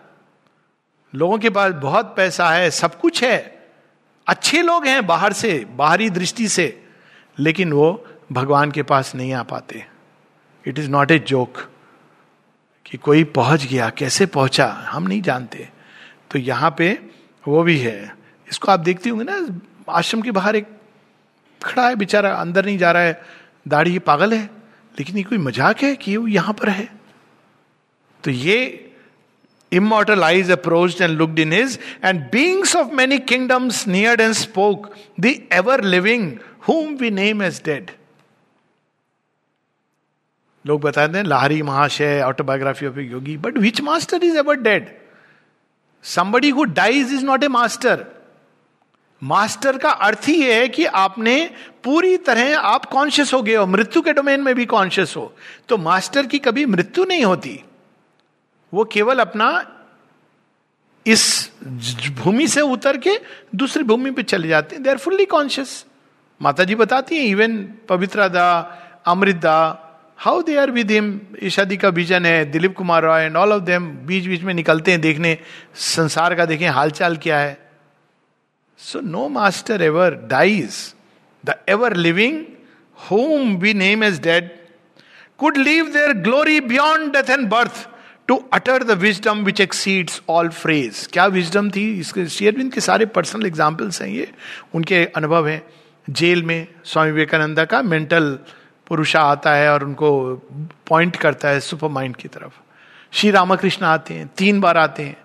लोगों 1.14 1.38
के 1.38 1.50
पास 1.50 1.72
बहुत 1.72 2.14
पैसा 2.16 2.50
है, 2.50 2.70
सब 2.70 3.00
कुछ 3.00 3.24
है। 3.24 3.68
अच्छे 4.26 4.62
लोग 4.62 4.86
हैं 4.86 5.06
बाहर 5.06 5.32
से, 5.32 5.66
बाहरी 5.70 6.10
दृष्टि 6.10 6.48
से, 6.48 6.84
लेकिन 7.38 7.72
वो 7.72 8.06
भगवान 8.32 8.70
के 8.70 8.82
पास 8.82 9.14
नहीं 9.14 9.32
आ 9.32 9.42
पाते। 9.42 9.86
It 10.66 10.78
is 10.78 10.90
not 10.90 11.10
a 11.10 11.18
joke 11.18 11.56
कि 12.86 12.96
कोई 12.96 13.24
पहुँच 13.24 13.64
गया, 13.64 13.90
कैसे 13.90 14.26
पहुँचा, 14.26 14.66
हम 14.66 15.02
नहीं 15.02 15.22
जानते। 15.22 15.68
तो 16.30 16.38
यहाँ 16.38 16.74
पे 16.78 17.02
वो 17.48 17.62
भी 17.62 17.78
है। 17.78 18.16
इसको 18.50 18.72
आप 18.72 18.80
देखते 18.80 19.10
होंगे 19.10 19.24
ना, 19.30 19.60
आश्रम 19.92 20.22
के 20.22 20.30
बाहर 20.30 20.56
एक 20.56 20.77
खड़ा 21.64 21.88
है, 21.88 21.94
बेचारा 21.96 22.32
अंदर 22.34 22.64
नहीं 22.66 22.78
जा 22.78 22.92
रहा 22.92 23.02
है। 23.02 23.20
दाढ़ी 23.68 23.98
पागल 24.00 24.32
है, 24.34 24.44
लेकिन 24.94 25.16
ये 25.16 25.22
कोई 25.22 25.38
मज़ाक 25.38 25.82
है 25.82 25.94
कि 25.96 26.16
वो 26.16 26.26
यहाँ 26.28 26.54
पर 26.54 26.68
है? 26.68 26.88
तो 28.24 28.30
ये 28.30 28.84
immortal 29.72 30.22
eyes 30.24 30.50
approach 30.50 31.00
and 31.00 31.18
looked 31.18 31.38
in 31.38 31.52
his 31.52 31.78
and 32.04 32.20
beings 32.32 32.74
of 32.76 32.92
many 32.94 33.18
kingdoms 33.20 33.86
near 33.88 34.20
and 34.20 34.32
spoke 34.34 34.92
the 35.20 35.34
ever 35.52 35.84
living 35.84 36.32
whom 36.68 36.94
we 36.96 37.10
name 37.10 37.42
as 37.42 37.60
dead 37.64 37.90
लोग 40.64 40.80
बताते 40.80 41.18
हैं, 41.18 41.24
Lahiri 41.24 41.62
Mahasaya 41.62 42.20
autobiography 42.22 42.86
of 42.86 42.98
yogi 43.00 43.36
but 43.36 43.58
which 43.58 43.80
master 43.80 44.24
is 44.24 44.36
ever 44.38 44.56
dead 44.60 44.88
somebody 46.04 46.50
who 46.50 46.64
dies 46.64 47.12
is 47.12 47.24
not 47.24 47.44
a 47.44 47.48
master 47.48 48.04
master 49.22 49.78
का 49.78 49.90
अर्थ 49.90 50.28
ही 50.28 50.42
है 50.42 50.68
कि 50.68 50.84
आपने 50.84 51.50
पूरी 51.84 52.16
तरह 52.16 52.58
आप 52.58 52.84
कॉन्शियस 52.84 53.32
हो 53.34 53.42
गए 53.42 53.54
हो। 53.54 53.66
मृत्यु 53.66 54.02
के 54.02 54.12
डोमेन 54.12 54.40
में 54.40 54.54
भी 54.54 54.66
कॉन्शियस 54.66 55.16
हो। 55.16 55.34
तो 55.68 55.76
मास्टर 55.76 56.26
की 56.26 56.38
कभी 56.38 56.66
मृत्यु 56.66 57.04
नहीं 57.04 57.24
होती। 57.24 57.64
वो 58.74 58.84
केवल 58.84 59.18
अपना 59.18 59.74
इस 61.06 61.50
भूमि 62.18 62.48
से 62.48 62.60
उतर 62.60 62.96
के 62.96 63.20
दूसरी 63.54 63.82
भूमि 63.82 64.10
पे 64.10 64.22
चले 64.22 64.48
जाते 64.48 64.76
हैं। 64.76 64.82
दे 64.82 64.90
आर 64.90 64.98
फुल्ली 64.98 65.24
कॉन्शियस 65.24 65.84
माता 66.42 66.64
जी 66.64 66.74
बताती 66.74 67.16
हैं 67.16 67.24
even 67.24 67.56
Pavitra 67.88 68.28
da, 68.28 68.78
Amrita 69.06 69.36
da 69.36 69.84
how 70.18 70.42
they 70.42 70.56
are 70.56 70.70
with 70.70 70.90
him 70.90 71.20
ईशादी 71.42 71.76
का 71.76 71.88
विजन 71.88 72.26
है, 72.26 72.44
Dilip 72.44 72.76
Kumar 72.76 73.02
Roy 73.02 73.24
and 73.24 73.36
all 73.36 73.52
of 73.52 73.62
them 73.62 73.88
बीच 73.90 74.26
बीच 74.26 74.42
में 74.42 74.54
निकलते 74.54 74.90
हैं, 74.90 75.00
देखने, 75.00 75.38
संसार 75.74 76.34
का 76.34 76.44
देखें, 76.44 76.68
हालचाल 76.68 77.16
क्या 77.16 77.38
है। 77.38 77.67
So 78.78 79.00
no 79.00 79.28
master 79.28 79.82
ever 79.82 80.14
dies 80.14 80.94
the 81.44 81.54
ever 81.68 81.96
living 81.96 82.44
home 83.10 83.56
we 83.56 83.74
name 83.74 84.04
as 84.04 84.20
dead 84.20 84.50
could 85.38 85.56
leave 85.56 85.86
their 85.86 86.12
glory 86.12 86.60
beyond 86.60 87.12
death 87.12 87.30
and 87.30 87.48
birth 87.48 87.88
to 88.28 88.36
utter 88.52 88.84
the 88.84 88.90
wisdom 88.90 89.44
which 89.44 89.60
exceeds 89.60 90.22
all 90.28 90.48
phrase 90.48 91.08
क्या 91.12 91.26
विजडम 91.26 91.70
थी? 91.70 92.00
इसके, 92.00 92.26
शेयरविंद 92.26 92.72
के 92.72 92.80
सारे 92.80 93.06
पर्सनल 93.06 93.46
एग्जाम्पल्स 93.46 94.02
हैं 94.02 94.08
ये। 94.08 94.32
उनके 94.74 95.04
अनुभव 95.04 95.48
हैं। 95.48 95.62
जेल 96.10 96.42
में 96.42 96.66
स्वामी 96.84 97.10
विवेकानंद 97.10 97.64
का 97.64 97.82
मेंटल 97.82 98.38
पुरुषा 98.86 99.20
आता 99.20 99.54
है 99.54 99.72
और 99.72 99.84
उनको 99.84 100.34
पॉइंट 100.86 101.16
करता 101.16 101.48
है 101.48 101.60
सुपर 101.60 101.88
माइंड 101.88 102.16
की 102.16 102.28
तरफ़। 102.28 102.52
श्री 103.12 103.30
रामकृष्ण 103.30 103.86
आते 103.86 104.14
हैं, 104.14 104.30
तीन 104.38 104.60
बार 104.60 104.76
आते 104.76 105.02
हैं। 105.02 105.16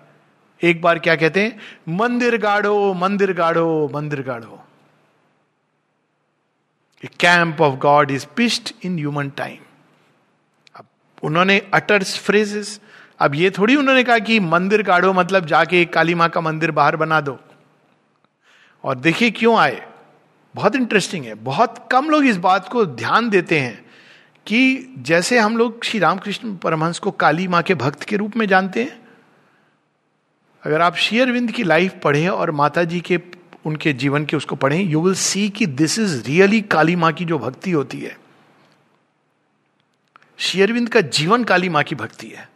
एक 0.64 0.80
बार 0.82 0.98
क्या 0.98 1.16
कहते 1.16 1.42
हैं? 1.42 1.58
मंदिर 1.88 2.36
गाड़ो 2.36 2.94
मंदिर 2.94 3.32
गाड़ो 3.32 3.90
मंदिर 3.94 4.22
गाड़ो 4.22 4.60
camp 7.20 7.60
of 7.60 7.78
God 7.78 8.10
is 8.10 8.26
pitched 8.36 8.74
in 8.84 8.98
human 8.98 9.30
time 9.30 9.58
अब 10.76 10.86
उन्होंने 11.22 11.58
अटर्स 11.74 12.18
फ्रेजेस 12.18 12.80
अब 13.20 13.34
ये 13.34 13.50
थोड़ी 13.50 13.76
उन्होंने 13.76 14.04
कहा 14.04 14.18
कि 14.18 14.40
मंदिर 14.40 14.82
काढ़ो 14.82 15.12
मतलब 15.12 15.46
जाके 15.46 15.84
काली 15.84 16.14
माँ 16.14 16.28
का 16.28 16.40
मंदिर 16.40 16.70
बाहर 16.70 16.96
बना 16.96 17.20
दो। 17.20 17.38
और 18.84 18.96
देखिए 18.96 19.30
क्यों 19.30 19.56
आए? 19.58 19.86
बहुत 20.54 20.76
इंटरेस्टिंग 20.76 21.24
है। 21.24 21.34
बहुत 21.34 21.88
कम 21.92 22.10
लोग 22.10 22.24
इस 22.24 22.36
बात 22.36 22.68
को 22.68 22.86
ध्यान 22.86 23.28
देते 23.30 23.58
हैं 23.60 23.84
कि 24.46 24.94
जैसे 24.98 25.38
हम 25.38 25.56
लोग 25.56 25.84
श्री 25.84 26.00
रामकृष्ण 26.00 26.56
परमहंस 26.56 26.98
को 26.98 27.10
काली 27.10 27.48
माँ 27.48 27.62
के 27.62 27.74
भक्त 27.74 28.02
के 28.02 28.16
रूप 28.16 28.36
में 28.36 28.46
जानते 28.46 28.82
हैं 28.84 29.03
अगर 30.64 30.80
आप 30.80 30.96
शेयरविंद 30.96 31.50
की 31.50 31.62
लाइफ 31.62 31.94
पढ़े 32.04 32.28
और 32.28 32.50
माता 32.50 32.84
जी 32.84 33.00
के, 33.00 33.20
उनके 33.64 33.92
जीवन 33.92 34.24
के 34.24 34.36
उसको 34.36 34.56
पढ़ें 34.56 34.82
यू 34.82 35.00
विल 35.00 35.14
सी 35.14 35.48
कि 35.50 35.66
दिस 35.66 35.98
इज़ 35.98 36.26
रियली 36.26 36.60
काली 36.60 36.96
माँ 36.96 37.12
की 37.12 37.24
जो 37.24 37.38
भक्ति 37.38 37.70
होती 37.70 38.00
है। 38.00 38.16
शेयरविंद 40.38 40.88
का 40.88 41.00
जीवन 41.00 41.44
काली 41.44 41.68
माँ 41.68 41.82
की 41.82 41.94
भक्ति 41.94 42.28
है। 42.28 42.48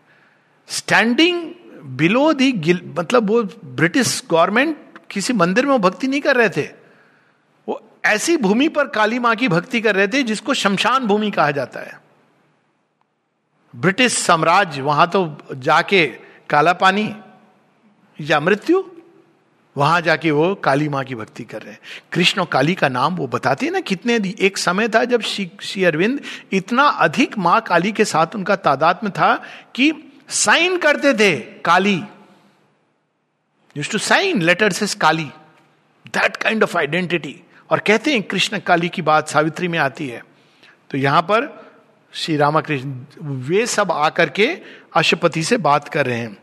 स्टैंडिंग 0.68 1.52
बिलो 1.84 2.32
दी 2.32 2.52
मतलब 2.98 3.30
वो 3.30 3.42
ब्रिटिश 3.64 4.22
गवर्नमेंट 4.30 4.76
किसी 5.10 5.32
मंदिर 5.32 5.66
में 5.66 5.72
वो 5.72 5.78
भक्ति 5.78 6.08
नहीं 6.08 6.20
कर 6.20 6.36
रहे 6.36 6.48
थे। 6.48 6.66
वो 7.68 7.80
ऐसी 8.04 8.36
भूमि 8.36 8.68
पर 8.68 8.88
काली 8.88 9.18
माँ 9.18 9.36
की 9.36 9.48
भक्ति 9.48 9.80
कर 9.80 9.94
रहे 9.94 10.08
थे 10.08 10.22
जिसको 10.22 10.54
शमशान 10.54 11.06
भूमि 11.06 11.30
कहा 11.30 11.50
जाता 11.50 11.80
है। 11.80 12.00
ब्रिटिश 13.76 14.12
साम्राज्य, 14.12 14.82
वहाँ 14.82 15.10
तो 15.10 15.38
जाके 15.54 16.06
काला 16.50 16.72
पानी 16.72 17.14
या 18.20 18.40
मृत्यु? 18.40 18.84
वहाँ 19.76 20.00
जाके 20.00 20.30
वो 20.30 20.54
काली 20.54 20.88
माँ 20.88 21.04
की 21.04 21.14
भक्ति 21.14 21.44
कर 21.44 21.62
रहे 21.62 21.72
हैं। 21.72 21.80
कृष्ण 22.12 22.40
और 22.40 22.46
काली 22.46 22.74
का 22.74 22.88
नाम 22.88 23.16
वो 23.16 23.26
बताते 23.26 23.66
हैं 23.66 23.72
ना, 23.72 23.80
कितने 23.80 24.34
एक 24.40 24.58
समय 24.58 24.88
था 24.88 25.04
जब 25.04 25.20
श्री 25.20 25.50
श्री 25.62 25.84
अरविंद 25.84 26.20
इतना 26.52 26.82
अधिक 26.82 27.38
माँ 27.38 27.60
काली 27.60 27.92
के 27.92 28.04
साथ 28.04 28.26
उनका 28.34 28.56
तादाद 28.56 29.00
में 29.02 29.12
था 29.12 29.34
कि 29.74 29.92
साइन 30.28 30.78
करते 30.78 31.14
थे 31.14 31.36
Kali. 31.64 32.02
Used 33.76 33.90
to 33.90 33.98
sign 33.98 34.42
letters 34.42 34.82
is 34.82 34.96
Kali. 34.96 35.24
That 36.06 36.36
kind 36.36 36.62
of 36.62 36.76
identity 36.78 37.40
और 37.70 37.78
कहते 37.78 38.12
हैं 38.12 38.22
कृष्ण 38.22 38.58
काली 38.58 38.88
की 38.88 39.02
बात 39.02 39.28
सावित्री 39.28 39.68
में 39.68 39.78
आती 39.78 40.08
है। 40.08 40.22
तो 40.90 40.98
यहाँ 40.98 41.22
पर 41.22 41.70
श्री 42.12 42.36
रामाकृष्ण, 42.36 43.04
वे 43.22 43.66
सब 43.66 43.92
आकर 43.92 44.28
के 44.30 44.58
अशुपति 44.96 45.42
से 45.42 45.56
बात 45.56 45.88
कर 45.88 46.06
रहे 46.06 46.18
हैं। 46.18 46.36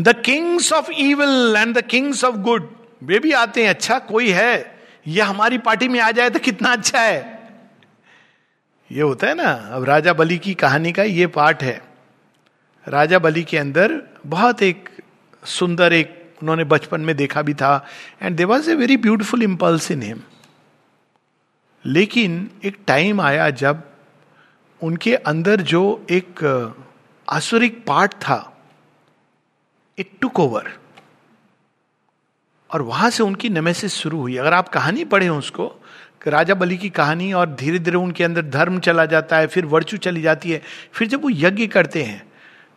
The 0.00 0.14
kings 0.22 0.72
of 0.72 0.90
evil 0.90 1.54
and 1.58 1.78
the 1.78 1.82
kings 1.82 2.24
of 2.24 2.36
good 2.36 2.70
वे 3.02 3.18
भी 3.18 3.32
आते 3.32 3.62
हैं 3.62 3.70
अच्छा 3.70 3.98
कोई 3.98 4.30
है? 4.30 4.76
ये 5.06 5.22
हमारी 5.22 5.58
पार्टी 5.58 5.88
में 5.88 6.00
आ 6.00 6.10
जाए 6.10 6.30
तो 6.30 6.38
कितना 6.38 6.72
अच्छा 6.72 7.00
है? 7.00 7.36
ये 8.92 9.02
होता 9.02 9.26
है 9.26 9.34
ना, 9.34 9.50
अब 9.50 9.84
राजा 9.84 10.12
बलि 10.12 10.38
की 10.38 10.54
कहानी 10.54 10.92
का 10.92 11.02
ये 11.02 11.26
पार्ट 11.26 11.62
है। 11.62 11.80
राजा 12.88 13.18
बलि 13.18 13.42
के 13.42 13.58
अंदर 13.58 14.00
बहुत 14.26 14.62
एक 14.62 14.88
सुंदर 15.44 15.92
एक, 15.92 16.32
उन्होंने 16.42 16.64
बचपन 16.64 17.00
में 17.00 17.16
देखा 17.16 17.42
भी 17.42 17.54
था 17.54 17.86
and 18.22 18.36
they 18.36 18.44
was 18.44 18.70
a 18.70 18.74
very 18.74 18.96
beautiful 18.96 19.42
impulse 19.42 19.90
in 19.90 20.02
him 20.02 20.20
लेकिन 21.84 22.50
एक 22.64 22.78
टाइम 22.86 23.20
आया 23.20 23.50
जब 23.50 23.82
उनके 24.82 25.14
अंदर 25.14 25.60
जो 25.60 26.06
एक, 26.10 26.42
आसुरिक 27.28 27.84
पार्ट 27.86 28.12
था 28.12 28.55
इट 29.98 30.10
टुक 30.20 30.40
ओवर 30.40 30.72
और 32.70 32.82
वहाँ 32.82 33.10
से 33.10 33.22
उनकी 33.22 33.48
नमेसिस 33.48 33.94
शुरू 33.94 34.18
हुई। 34.18 34.36
अगर 34.36 34.52
आप 34.52 34.68
कहानी 34.68 35.04
पढ़े 35.04 35.28
उसको 35.28 35.74
राजा 36.26 36.54
बलि 36.54 36.76
की 36.76 36.88
कहानी 36.90 37.32
और 37.32 37.54
धीरे 37.54 37.78
धीरे 37.78 37.96
उनके 37.96 38.24
अंदर 38.24 38.42
धर्म 38.42 38.78
चला 38.80 39.04
जाता 39.06 39.36
है, 39.36 39.46
फिर 39.46 39.66
वर्चू 39.66 39.96
चली 39.96 40.22
जाती 40.22 40.50
है, 40.50 40.62
फिर 40.92 41.08
जब 41.08 41.22
वो 41.22 41.30
यज्ञ 41.30 41.66
करते 41.66 42.02
हैं 42.02 42.22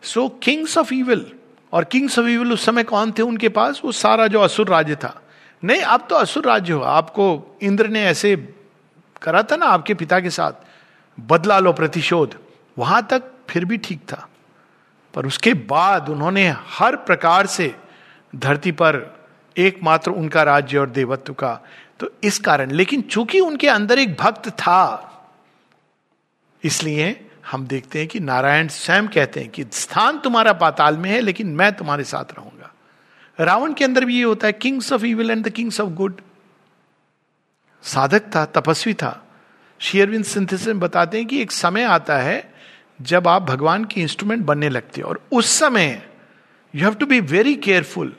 सो 0.02 0.28
किंग्स 0.42 0.78
ऑफ़ 0.78 0.94
इविल 0.94 1.26
और 1.72 1.84
किंग्स 1.84 2.18
ऑफ़ 2.18 2.26
इविल 2.26 2.52
उस 2.52 2.64
समय 2.64 2.82
कौन 2.82 3.12
थे 3.12 3.22
उनके 3.22 3.48
पास? 3.48 3.80
वो 3.84 3.92
सारा 3.92 4.26
जो 4.26 4.40
असुर 4.40 4.68
राज्य 4.68 4.96
था। 4.96 5.20
नहीं 5.64 5.80
अब 5.80 6.06
तो 6.10 6.16
असुर 6.16 6.44
राज्य 6.44 6.72
हो। 6.72 6.80
आपको 6.80 7.58
इंद्र 7.62 7.88
ने 7.88 8.04
ऐसे 8.04 8.36
करा 9.22 9.42
था 9.42 9.56
ना 9.56 9.66
आपके 9.66 9.94
पिता 9.94 10.20
के 10.20 10.30
साथ, 10.30 10.52
बदला 11.18 11.58
लो 11.58 11.72
प्रतिशोध। 11.72 12.38
वहाँ 12.78 13.06
तक 13.10 13.22
फिर 13.48 13.64
भी 13.64 13.76
ठीक 13.76 14.00
था। 14.08 14.28
पर 15.14 15.26
उसके 15.26 15.54
बाद 15.54 16.08
उन्होंने 16.08 16.48
हर 16.68 16.96
प्रकार 16.96 17.46
से 17.46 17.74
धरती 18.32 18.72
पर 18.72 18.98
एकमात्र 19.56 20.10
उनका 20.10 20.42
राज्य 20.42 20.78
और 20.78 20.90
देवत्व 20.90 21.32
का 21.32 21.60
तो 22.00 22.10
इस 22.24 22.38
कारण, 22.38 22.70
लेकिन 22.70 23.00
चूँकि 23.02 23.40
उनके 23.40 23.68
अंदर 23.68 23.98
एक 23.98 24.14
भक्त 24.16 24.48
था, 24.50 25.06
इसलिए 26.62 27.28
हम 27.50 27.66
देखते 27.66 27.98
हैं 27.98 28.08
कि 28.08 28.20
नारायण 28.20 28.68
स्वयं 28.68 29.08
कहते 29.08 29.40
हैं 29.40 29.48
कि 29.50 29.64
स्थान 29.72 30.18
तुम्हारा 30.18 30.52
पाताल 30.52 30.96
में 30.96 31.10
है, 31.10 31.20
लेकिन 31.20 31.46
मैं 31.46 31.72
तुम्हारे 31.72 32.04
साथ 32.04 32.32
रहूँगा। 32.38 32.72
रावण 33.38 33.72
के 33.72 33.84
अंदर 33.84 34.04
भी 34.04 34.16
ये 34.16 34.22
होता 34.22 34.46
है 34.46 34.52
kings 34.52 34.92
of 34.92 35.04
evil 35.04 35.30
and 35.30 35.44
the 35.44 35.50
kings 35.50 35.80
of 35.80 35.90
good 35.90 36.20
साधक 37.84 38.34
था, 38.34 38.44
तपस्वी 38.46 38.94
था। 38.94 39.22
शेयरविंद 39.80 40.24
सिंथेसिस 40.24 40.66
में 40.66 40.80
बताते 40.80 41.18
हैं 41.18 41.26
कि 41.26 41.40
एक 41.42 41.52
समय 41.52 41.84
आता 41.84 42.18
है 42.18 42.49
जब 43.02 43.28
आप 43.28 43.42
भगवान 43.42 43.84
की 43.84 44.00
इंस्ट्रूमेंट 44.00 44.44
बनने 44.44 44.68
लगते 44.68 45.00
हो। 45.00 45.08
और 45.08 45.20
उस 45.32 45.58
समय 45.58 46.02
you 46.74 46.84
have 46.84 46.94
to 46.94 47.06
be 47.06 47.20
very 47.20 47.54
careful 47.54 48.14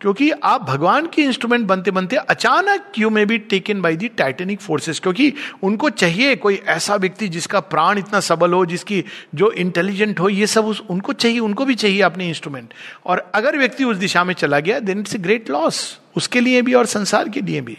क्योंकि 0.00 0.30
आप 0.30 0.62
भगवान 0.62 1.06
की 1.06 1.22
इंस्ट्रूमेंट 1.22 1.66
बनते 1.66 1.90
बनते 1.90 2.16
अचानक 2.16 2.92
you 2.98 3.10
may 3.10 3.24
be 3.26 3.38
taken 3.38 3.80
by 3.82 3.96
the 3.96 4.08
titanic 4.08 4.60
forces 4.60 5.00
क्योंकि 5.00 5.32
उनको 5.62 5.90
चाहिए 5.90 6.36
कोई 6.36 6.54
ऐसा 6.66 6.96
व्यक्ति 6.96 7.28
जिसका 7.28 7.60
प्राण 7.60 7.98
इतना 7.98 8.20
सबल 8.20 8.52
हो, 8.52 8.64
जिसकी 8.66 9.04
जो 9.34 9.50
इंटेलिजेंट 9.50 10.20
हो, 10.20 10.28
ये 10.28 10.46
सब 10.46 10.66
उस, 10.66 10.82
उनको 10.90 11.12
चाहिए, 11.12 11.38
उनको 11.38 11.64
भी 11.64 11.74
चाहिए 11.74 12.00
अपने 12.00 12.28
इंस्ट्रूमेंट। 12.28 12.74
और 13.06 13.30
अगर 13.34 13.58
व्यक्ति 13.58 13.84
उस 13.84 13.96
दिशा 13.96 14.24
में 14.24 14.34
चला 14.34 14.60
गया 14.60 14.78
then 14.80 15.00
it's 15.00 15.14
a 15.14 15.18
great 15.18 15.50
loss 15.50 15.98
उसके 16.16 16.40
लिए 16.40 16.62
भी 16.62 16.74
और 16.74 16.86
संसार 16.86 17.28
के 17.28 17.40
लिए 17.40 17.60
भी। 17.60 17.78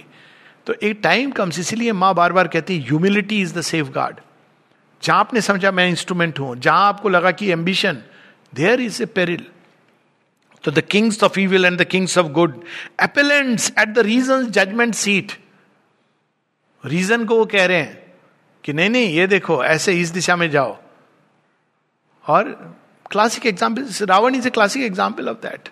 तो 0.67 0.73
एक 0.73 0.99
टाइम 1.03 1.31
कम्स 1.31 1.59
इसीलिए 1.59 1.91
माँ 1.93 2.13
बार 2.15 2.33
बार 2.33 2.47
कहती 2.47 2.77
है 2.77 2.85
humility 2.85 3.41
is 3.41 3.53
the 3.53 3.61
safe 3.61 3.89
guard 3.89 4.19
जहाँ 5.03 5.19
आपने 5.19 5.41
समझा 5.41 5.71
मैं 5.71 5.87
इंस्ट्रूमेंट 5.89 6.39
हूँ, 6.39 6.55
जहाँ 6.57 6.87
आपको 6.87 7.09
लगा 7.09 7.31
कि 7.31 7.51
ambition 7.51 8.01
there 8.53 8.81
is 8.81 9.01
a 9.03 9.05
peril 9.07 9.45
तो 10.63 10.71
the 10.71 10.81
kings 10.81 11.23
of 11.23 11.39
evil 11.39 11.65
and 11.65 11.79
the 11.81 11.83
kings 11.85 12.17
of 12.17 12.27
good 12.31 12.61
appellants 12.99 13.71
at 13.79 13.87
the 13.87 13.99
reason 14.05 14.45
judgement 14.51 14.93
seat 14.95 15.31
reason 16.83 17.25
को 17.25 17.37
वो 17.37 17.45
कह 17.45 17.65
रहे 17.65 17.77
हैं 17.77 17.99
कि 18.63 18.73
नहीं 18.73 18.89
नहीं, 18.89 19.09
ये 19.09 19.27
देखो, 19.27 19.63
ऐसे 19.63 19.93
इस 19.99 20.09
दिशा 20.09 20.35
में 20.35 20.49
जाओ। 20.51 20.77
और 22.25 22.49
classic 23.11 23.45
example 23.45 24.05
Ravana 24.05 24.35
is 24.35 24.47
a 24.47 24.49
classic 24.49 24.83
example 24.83 25.29
of 25.29 25.37
that 25.37 25.69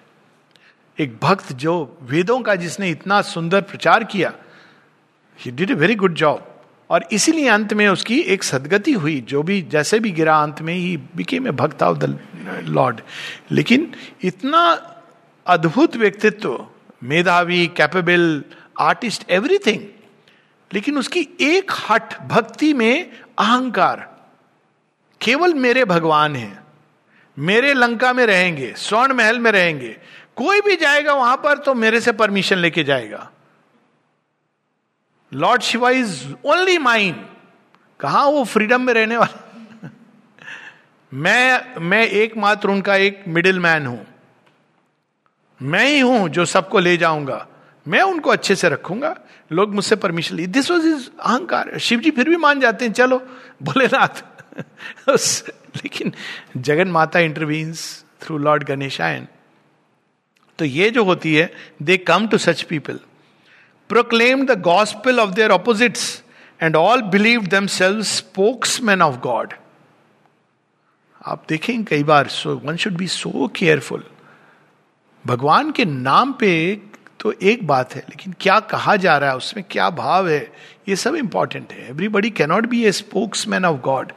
एक 0.98 1.18
भक्त 1.22 1.52
जो 1.56 1.74
वेदों 2.10 2.40
का 2.42 2.56
जिसने 2.56 2.90
इतना 2.90 3.22
सुंदर 3.24 3.62
प्रचार 3.62 4.04
किया 4.04 4.34
he 5.40 5.52
did 5.52 5.72
a 5.72 5.74
very 5.76 5.96
good 5.96 6.16
job 6.16 6.59
और 6.90 7.08
इसीलिए 7.12 7.48
अंत 7.50 7.74
में 7.74 7.88
उसकी 7.88 8.20
एक 8.34 8.44
सदगति 8.44 8.94
हुई, 8.94 9.20
जो 9.22 9.44
भी 9.44 9.62
जैसे 9.72 10.00
भी 10.00 10.12
गिरा 10.12 10.42
अंत 10.44 10.62
में 10.62 10.74
ही 10.74 10.96
बिकेम 11.16 11.48
ए 11.48 11.52
भक्त 11.54 11.84
ऑफ़ 11.84 11.98
द 11.98 12.20
लॉर्ड 12.68 13.02
लेकिन 13.52 13.92
इतना 14.24 14.62
अद्भुत 15.46 15.96
व्यक्तित्व, 15.96 16.66
मेधावी 17.04 17.66
कैपेबल 17.78 18.44
आर्टिस्ट 18.80 19.30
एवरीथिंग 19.32 19.82
लेकिन 20.72 20.98
उसकी 20.98 21.28
एक 21.42 21.72
हट 21.90 22.18
भक्ति 22.28 22.74
में 22.74 23.12
अहंकार, 23.40 24.08
केवल 25.22 25.54
मेरे 25.56 25.86
भगवान 25.86 26.36
हैं, 26.36 26.60
मेरे 27.38 27.74
लंका 27.74 28.12
में 28.14 28.26
रहेंगे, 28.26 28.74
स्वर्ण 28.78 29.14
महल 29.14 29.40
में 29.40 29.52
रहेंगे, 29.52 29.96
कोई 30.38 30.62
भी 30.62 30.76
जाएगा 30.76 31.14
वहाँ 31.14 31.36
पर 31.38 31.58
तो 31.58 31.74
मेरे 31.76 32.02
से 32.02 32.12
परमिशन 32.14 32.58
लेके 32.58 32.84
जाएगा। 32.84 33.30
Lord 35.34 35.62
Shiva 35.62 35.90
is 35.90 36.34
only 36.46 36.78
mine 36.78 37.26
कहा 38.00 38.26
वो 38.26 38.44
फ्रीडम 38.44 38.82
में 38.82 38.94
रहने 38.94 39.18
वाला? 39.18 39.46
मैं 41.14 41.76
मैं 41.80 42.08
एकमात्र 42.08 42.70
उनका 42.70 42.96
एक 42.96 43.24
मिडिल 43.28 43.60
मैन 43.60 43.86
हूँ। 43.86 44.08
मैं 45.62 45.86
ही 45.86 46.00
हूँ 46.00 46.30
जो 46.30 46.46
सबको 46.46 46.80
ले 46.80 46.98
जाऊँगा। 46.98 47.48
मैं 47.88 48.02
उनको 48.02 48.30
अच्छे 48.30 48.56
से 48.56 48.70
रखूँगा। 48.70 49.16
लोग 49.52 49.76
मुझसे 49.76 49.96
परमिशन 49.96 50.36
ली 50.36 50.48
दिस 50.48 50.72
वॉज़ 50.72 50.88
इज़ 50.88 51.10
अहंकार। 51.20 51.78
शिव 51.78 52.00
जी 52.00 52.12
फिर 52.12 52.30
भी 52.30 52.36
मान 52.36 52.60
जाते 52.60 52.86
हैं, 52.86 52.94
चलो, 52.94 53.28
भोलेनाथ। 53.64 54.24
लेकिन 55.76 56.14
जगन 56.58 56.88
माता 56.88 57.20
इंटरवीन्स 57.20 58.06
थ्रू 58.22 58.38
लॉर्ड 58.38 58.64
गणेशायन 58.64 59.28
तो 60.60 60.66
ये 60.66 60.90
जो 60.90 61.04
होती 61.04 61.36
है 61.36 61.54
they 61.82 61.98
come 61.98 62.28
to 62.28 62.38
such 62.38 62.62
people 62.62 63.00
proclaimed 63.90 64.50
the 64.50 64.58
gospel 64.70 65.20
of 65.20 65.36
their 65.36 65.52
opposites, 65.52 66.22
and 66.62 66.76
all 66.76 67.02
believed 67.02 67.50
themselves 67.52 68.08
spokesmen 68.16 69.02
of 69.02 69.18
God. 69.26 69.54
आप 71.28 71.46
देखें 71.50 71.84
कई 71.86 72.04
बार 72.04 72.28
so 72.28 72.56
one 72.66 72.76
should 72.84 72.98
be 72.98 73.08
so 73.08 73.48
careful 73.56 74.04
भगवान 75.26 75.72
के 75.72 75.86
नाम 75.86 76.32
पे 76.40 76.52
तो 77.20 77.32
एक 77.52 77.66
बात 77.68 77.96
है 77.96 78.04
लेकिन 78.10 78.34
क्या 78.42 78.60
कहा 78.74 78.96
जा 79.06 79.18
रहा 79.18 79.30
है 79.30 79.38
उसमें 79.38 79.64
क्या 79.72 79.90
भाव 79.98 80.28
है 80.30 80.40
ये 80.90 80.96
सब 80.96 81.16
इंपॉर्टेंट 81.16 81.72
है। 81.74 81.88
Everybody 81.90 82.30
cannot 82.40 82.66
be 82.70 82.84
a 82.86 82.92
spokesman 83.48 83.66
of 83.66 83.80
God 83.88 84.14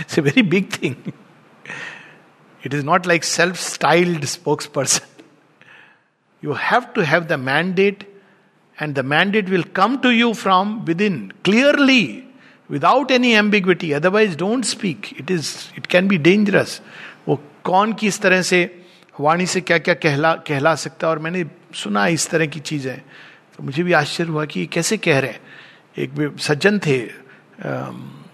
it's 0.00 0.18
a 0.18 0.22
very 0.22 0.42
big 0.54 0.72
thing 0.72 1.12
it 2.66 2.74
is 2.74 2.84
not 2.86 3.06
like 3.06 3.24
self 3.24 3.56
styled 3.60 4.24
spokesperson 4.74 5.22
you 6.44 6.52
have 6.60 6.84
to 6.94 7.02
have 7.12 7.24
the 7.24 7.38
mandate 7.48 8.06
and 8.80 8.94
the 8.94 9.02
mandate 9.02 9.48
will 9.48 9.64
come 9.78 9.96
to 10.00 10.10
you 10.10 10.32
from 10.42 10.84
within, 10.86 11.16
clearly, 11.44 12.24
without 12.70 13.10
any 13.10 13.34
ambiguity. 13.34 13.92
Otherwise, 13.94 14.36
don't 14.36 14.64
speak. 14.64 15.12
It 15.20 15.30
is, 15.30 15.70
it 15.76 15.88
can 15.94 16.08
be 16.08 16.18
dangerous. 16.18 16.80
वो 17.28 17.40
कौन 17.64 17.92
किस 17.92 18.20
तरह 18.20 18.42
से 18.42 18.60
वाणी 19.20 19.46
से 19.46 19.60
क्या 19.60 19.78
क्या 19.78 19.94
कहला 19.94 20.32
कहला 20.48 20.74
सकता 20.74 21.06
है? 21.06 21.10
और 21.10 21.18
मैंने 21.18 21.44
सुना 21.74 22.06
इस 22.06 22.28
तरह 22.30 22.46
की 22.46 22.60
चीज़ें। 22.60 22.98
तो 23.56 23.62
मुझे 23.64 23.82
भी 23.82 23.92
आश्चर्य 23.92 24.28
हुआ 24.28 24.44
कि 24.44 24.60
ये 24.60 24.66
कैसे 24.66 24.96
कह 24.96 25.18
रहे 25.18 25.30
हैं। 25.30 25.40
एक 25.98 26.38
सज्जन 26.40 26.78
थे 26.78 26.98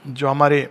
जो 0.06 0.28
हमारे 0.28 0.68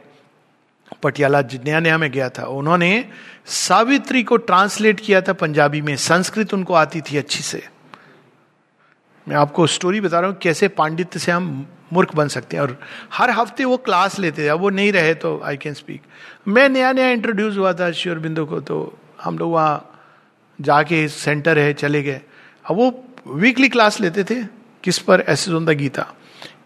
पटियाला 1.04 1.42
नया 1.42 1.80
नया 1.80 1.98
में 1.98 2.12
गया 2.12 2.30
था। 2.30 2.46
उन्होंने 2.48 3.06
सावित्री 3.46 4.24
को 4.24 4.38
ट्रांसलेट 4.38 5.00
किया 5.00 5.22
था 5.22 5.34
पंजाबी 5.34 5.82
में। 5.82 5.96
संस्कृत 5.96 6.54
उनको 6.54 6.74
आती 6.74 7.02
थी 7.02 7.18
अच्छी 7.18 7.44
से। 7.44 7.68
मैं 9.28 9.36
आपको 9.36 9.68
स्टोरी 9.68 10.02
बता 10.02 10.20
रहा 10.20 10.30
हूँ 10.30 10.38
कैसे 10.38 10.68
पांडित्य 10.68 11.20
से 11.20 11.32
हम 11.32 11.66
मूर्ख 11.94 12.16
बन 12.16 12.28
सकते 12.28 12.58
हैं। 12.58 12.64
और 12.64 12.78
हर 13.14 13.30
हफ़्ते 13.30 13.66
वो 13.66 13.78
क्लास 13.78 14.20
लेते 14.20 14.44
थे। 14.44 14.48
अब 14.48 14.60
वो 14.60 14.70
नहीं 14.70 14.92
रहे 14.92 15.14
तो 15.14 15.40
आई 15.46 15.58
कैन 15.58 15.74
स्पीक 15.74 16.02
मैं 16.48 16.68
नया 16.70 16.92
नया 16.92 17.10
इंट्रोड्यूस 17.10 17.58
हुआ 17.58 17.74
था 17.74 17.92
श्योर 17.92 18.20
बिंदु 18.20 18.46
को 18.46 18.60
तो 18.62 18.98
हम 19.22 19.38
लोग 19.38 19.52
वहाँ 19.52 19.92
जाके 20.60 21.08
सेंटर 21.08 21.60
है 21.60 21.74
चले 21.74 22.04
गए। 22.04 22.22
अब 22.66 22.76
वो 22.76 23.04
वीकली 23.28 23.70
क्लास 23.70 24.00
लेते 24.02 24.24
थे 24.24 24.44
किस 24.84 25.00
पर? 25.00 25.22
ऐसे 25.22 25.52
द 25.52 25.78
गीता। 25.78 26.06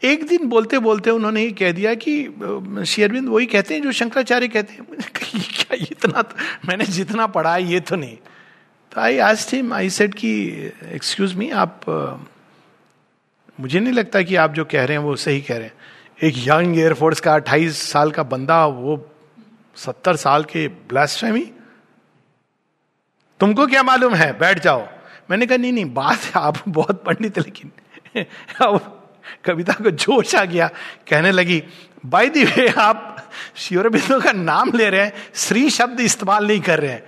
एक 0.04 0.28
दिन 0.28 0.48
बोलते 0.48 0.80
बोलते 0.80 1.10
उन्होंने 1.10 1.42
ये 1.44 1.52
कह 1.52 1.72
दिया 1.72 1.94
कि 1.94 2.84
शेयरबिंद 2.88 3.28
वही 3.30 3.46
कहते 3.46 3.74
हैं 3.74 3.82
जो 3.82 3.92
शंकराचार्य 3.92 4.48
कहते 4.48 4.74
हैं? 4.74 4.86
क्या 5.24 5.78
इतना 5.82 6.22
तो, 6.22 6.36
मैंने 6.68 6.86
जितना 6.86 7.28
पढ़ा 7.28 7.54
है 7.54 7.64
ये 7.64 7.80
तो 7.80 7.96
नहीं। 7.96 8.16
तो 8.92 9.02
आई 9.02 9.18
आज 9.20 9.48
हिम 9.52 9.74
आई 9.74 9.90
सेड 9.90 10.14
कि 10.14 10.32
एक्सक्यूज 10.94 11.34
मी 11.36 11.50
आप 11.50 11.82
मुझे 13.60 13.80
नहीं 13.80 13.94
लगता 13.94 14.22
कि 14.22 14.36
आप 14.36 14.54
जो 14.54 14.66
कह 14.66 14.86
रहे 14.86 14.98
हैं 14.98 15.04
वो 15.04 15.16
सही 15.16 15.42
कह 15.42 15.56
रहे 15.56 15.64
हैं। 15.64 15.74
एक 16.24 16.34
यंग 16.38 16.78
एयरफोर्स 16.78 17.20
का 17.20 17.34
अट्ठाईस 17.34 17.92
साल 17.92 18.12
का 18.12 18.24
बंदा, 18.24 18.66
वो 18.66 19.16
सत्तर 19.76 20.16
साल 20.16 20.44
के 20.44 20.68
ब्लास्फेमी 20.68 21.52
तुमको 23.40 23.68
क्या 23.68 23.84
मालूम 23.84 24.14
है? 24.14 24.40
बैठ 24.40 24.60
जाओ। 24.60 24.88
मैंने 25.32 25.46
कहा, 25.46 25.58
नहीं 25.58 25.74
नहीं, 25.74 25.94
बात 25.94 26.18
है, 26.18 26.32
आप 26.36 26.58
बहुत 26.68 27.04
पंडित 27.04 27.40
लेकिन 27.40 27.72
अब 28.62 29.08
कविता 29.46 29.74
को 29.74 29.92
जोश 29.92 30.36
आ 30.36 30.46
गया। 30.46 30.68
कहने 31.10 31.32
लगी 31.32 31.64
बाई 32.06 32.30
दी 32.30 32.44
वे 32.44 32.68
आप 32.68 33.30
शिवरबिंदु 33.56 34.22
का 34.22 34.32
नाम 34.32 34.72
ले 34.76 34.90
रहे 34.90 35.02
हैं, 35.02 35.14
श्री 35.36 35.70
शब्द 35.70 36.00
इस्तेमाल 36.00 36.48
नहीं 36.48 36.62
कर 36.62 36.80
रहे 36.80 36.92
हैं। 36.92 37.04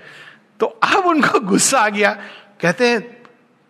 तो 0.60 0.66
अब 0.66 1.06
उनको 1.06 1.40
गुस्सा 1.40 1.80
आ 1.80 1.90
गया। 1.90 2.14
कहते 2.62 2.90
हैं 2.90 3.21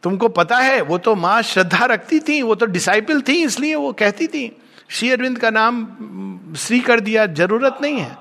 तुमको 0.03 0.27
पता 0.27 0.57
है, 0.57 0.81
वो 0.81 0.97
तो 0.97 1.15
माँ 1.15 1.41
श्रद्धा 1.41 1.85
रखती 1.85 2.19
थी, 2.19 2.41
वो 2.41 2.55
तो 2.55 2.65
डिसाइपल 2.65 3.21
थी, 3.21 3.43
इसलिए 3.43 3.75
वो 3.75 3.93
कहती 3.93 4.27
थी, 4.27 4.57
श्री 4.89 5.11
अरविंद 5.11 5.39
का 5.39 5.49
नाम 5.49 5.85
श्री 6.57 6.79
कर 6.79 6.99
दिया, 6.99 7.25
ज़रूरत 7.25 7.77
नहीं 7.81 7.99
है। 7.99 8.17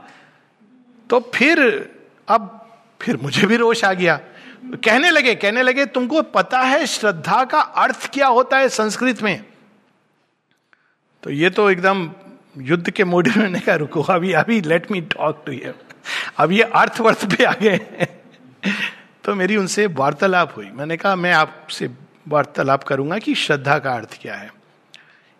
तो 1.10 1.30
फिर, 1.34 1.60
अब 2.28 2.68
फिर 3.00 3.16
मुझे 3.16 3.46
भी 3.46 3.56
रोष 3.56 3.84
आ 3.84 3.92
गया। 3.92 4.20
कहने 4.84 5.10
लगे 5.10 5.34
कहने 5.34 5.62
लगे, 5.62 5.86
तुमको 5.86 6.22
पता 6.22 6.60
है 6.60 6.86
श्रद्धा 6.86 7.44
का 7.44 7.60
अर्थ 7.60 8.10
क्या 8.12 8.26
होता 8.26 8.58
है 8.58 8.68
संस्कृत 8.68 9.22
में? 9.22 9.44
तो 11.22 11.30
ये 11.30 11.50
तो 11.50 11.70
एकदम 11.70 12.10
युद्ध 12.58 12.90
के 12.90 13.04
मोड 13.04 13.28
में 13.36 13.60
कहा 13.60 13.74
रुको 13.74 14.02
अभी 14.02 14.32
अभी 14.32 14.60
let 14.60 14.90
me 14.90 15.00
talk 15.00 15.42
to 15.46 15.52
you 15.52 15.72
अब 16.38 16.52
ये 16.52 16.62
अर्थ 16.62 17.00
वर्थ 17.00 17.36
पे 17.36 17.44
आ 17.44 17.52
गए 17.52 17.76
तो 19.30 19.34
मेरी 19.34 19.56
उनसे 19.56 19.86
वार्तालाप 19.86 20.56
हुई। 20.56 20.70
मैंने 20.74 20.96
कहा, 20.96 21.16
मैं 21.16 21.32
आपसे 21.32 21.90
वार्तालाप 22.28 22.84
करूँगा 22.84 23.18
कि 23.18 23.34
श्रद्धा 23.34 23.78
का 23.78 23.92
अर्थ 23.92 24.18
क्या 24.22 24.34
है। 24.34 24.54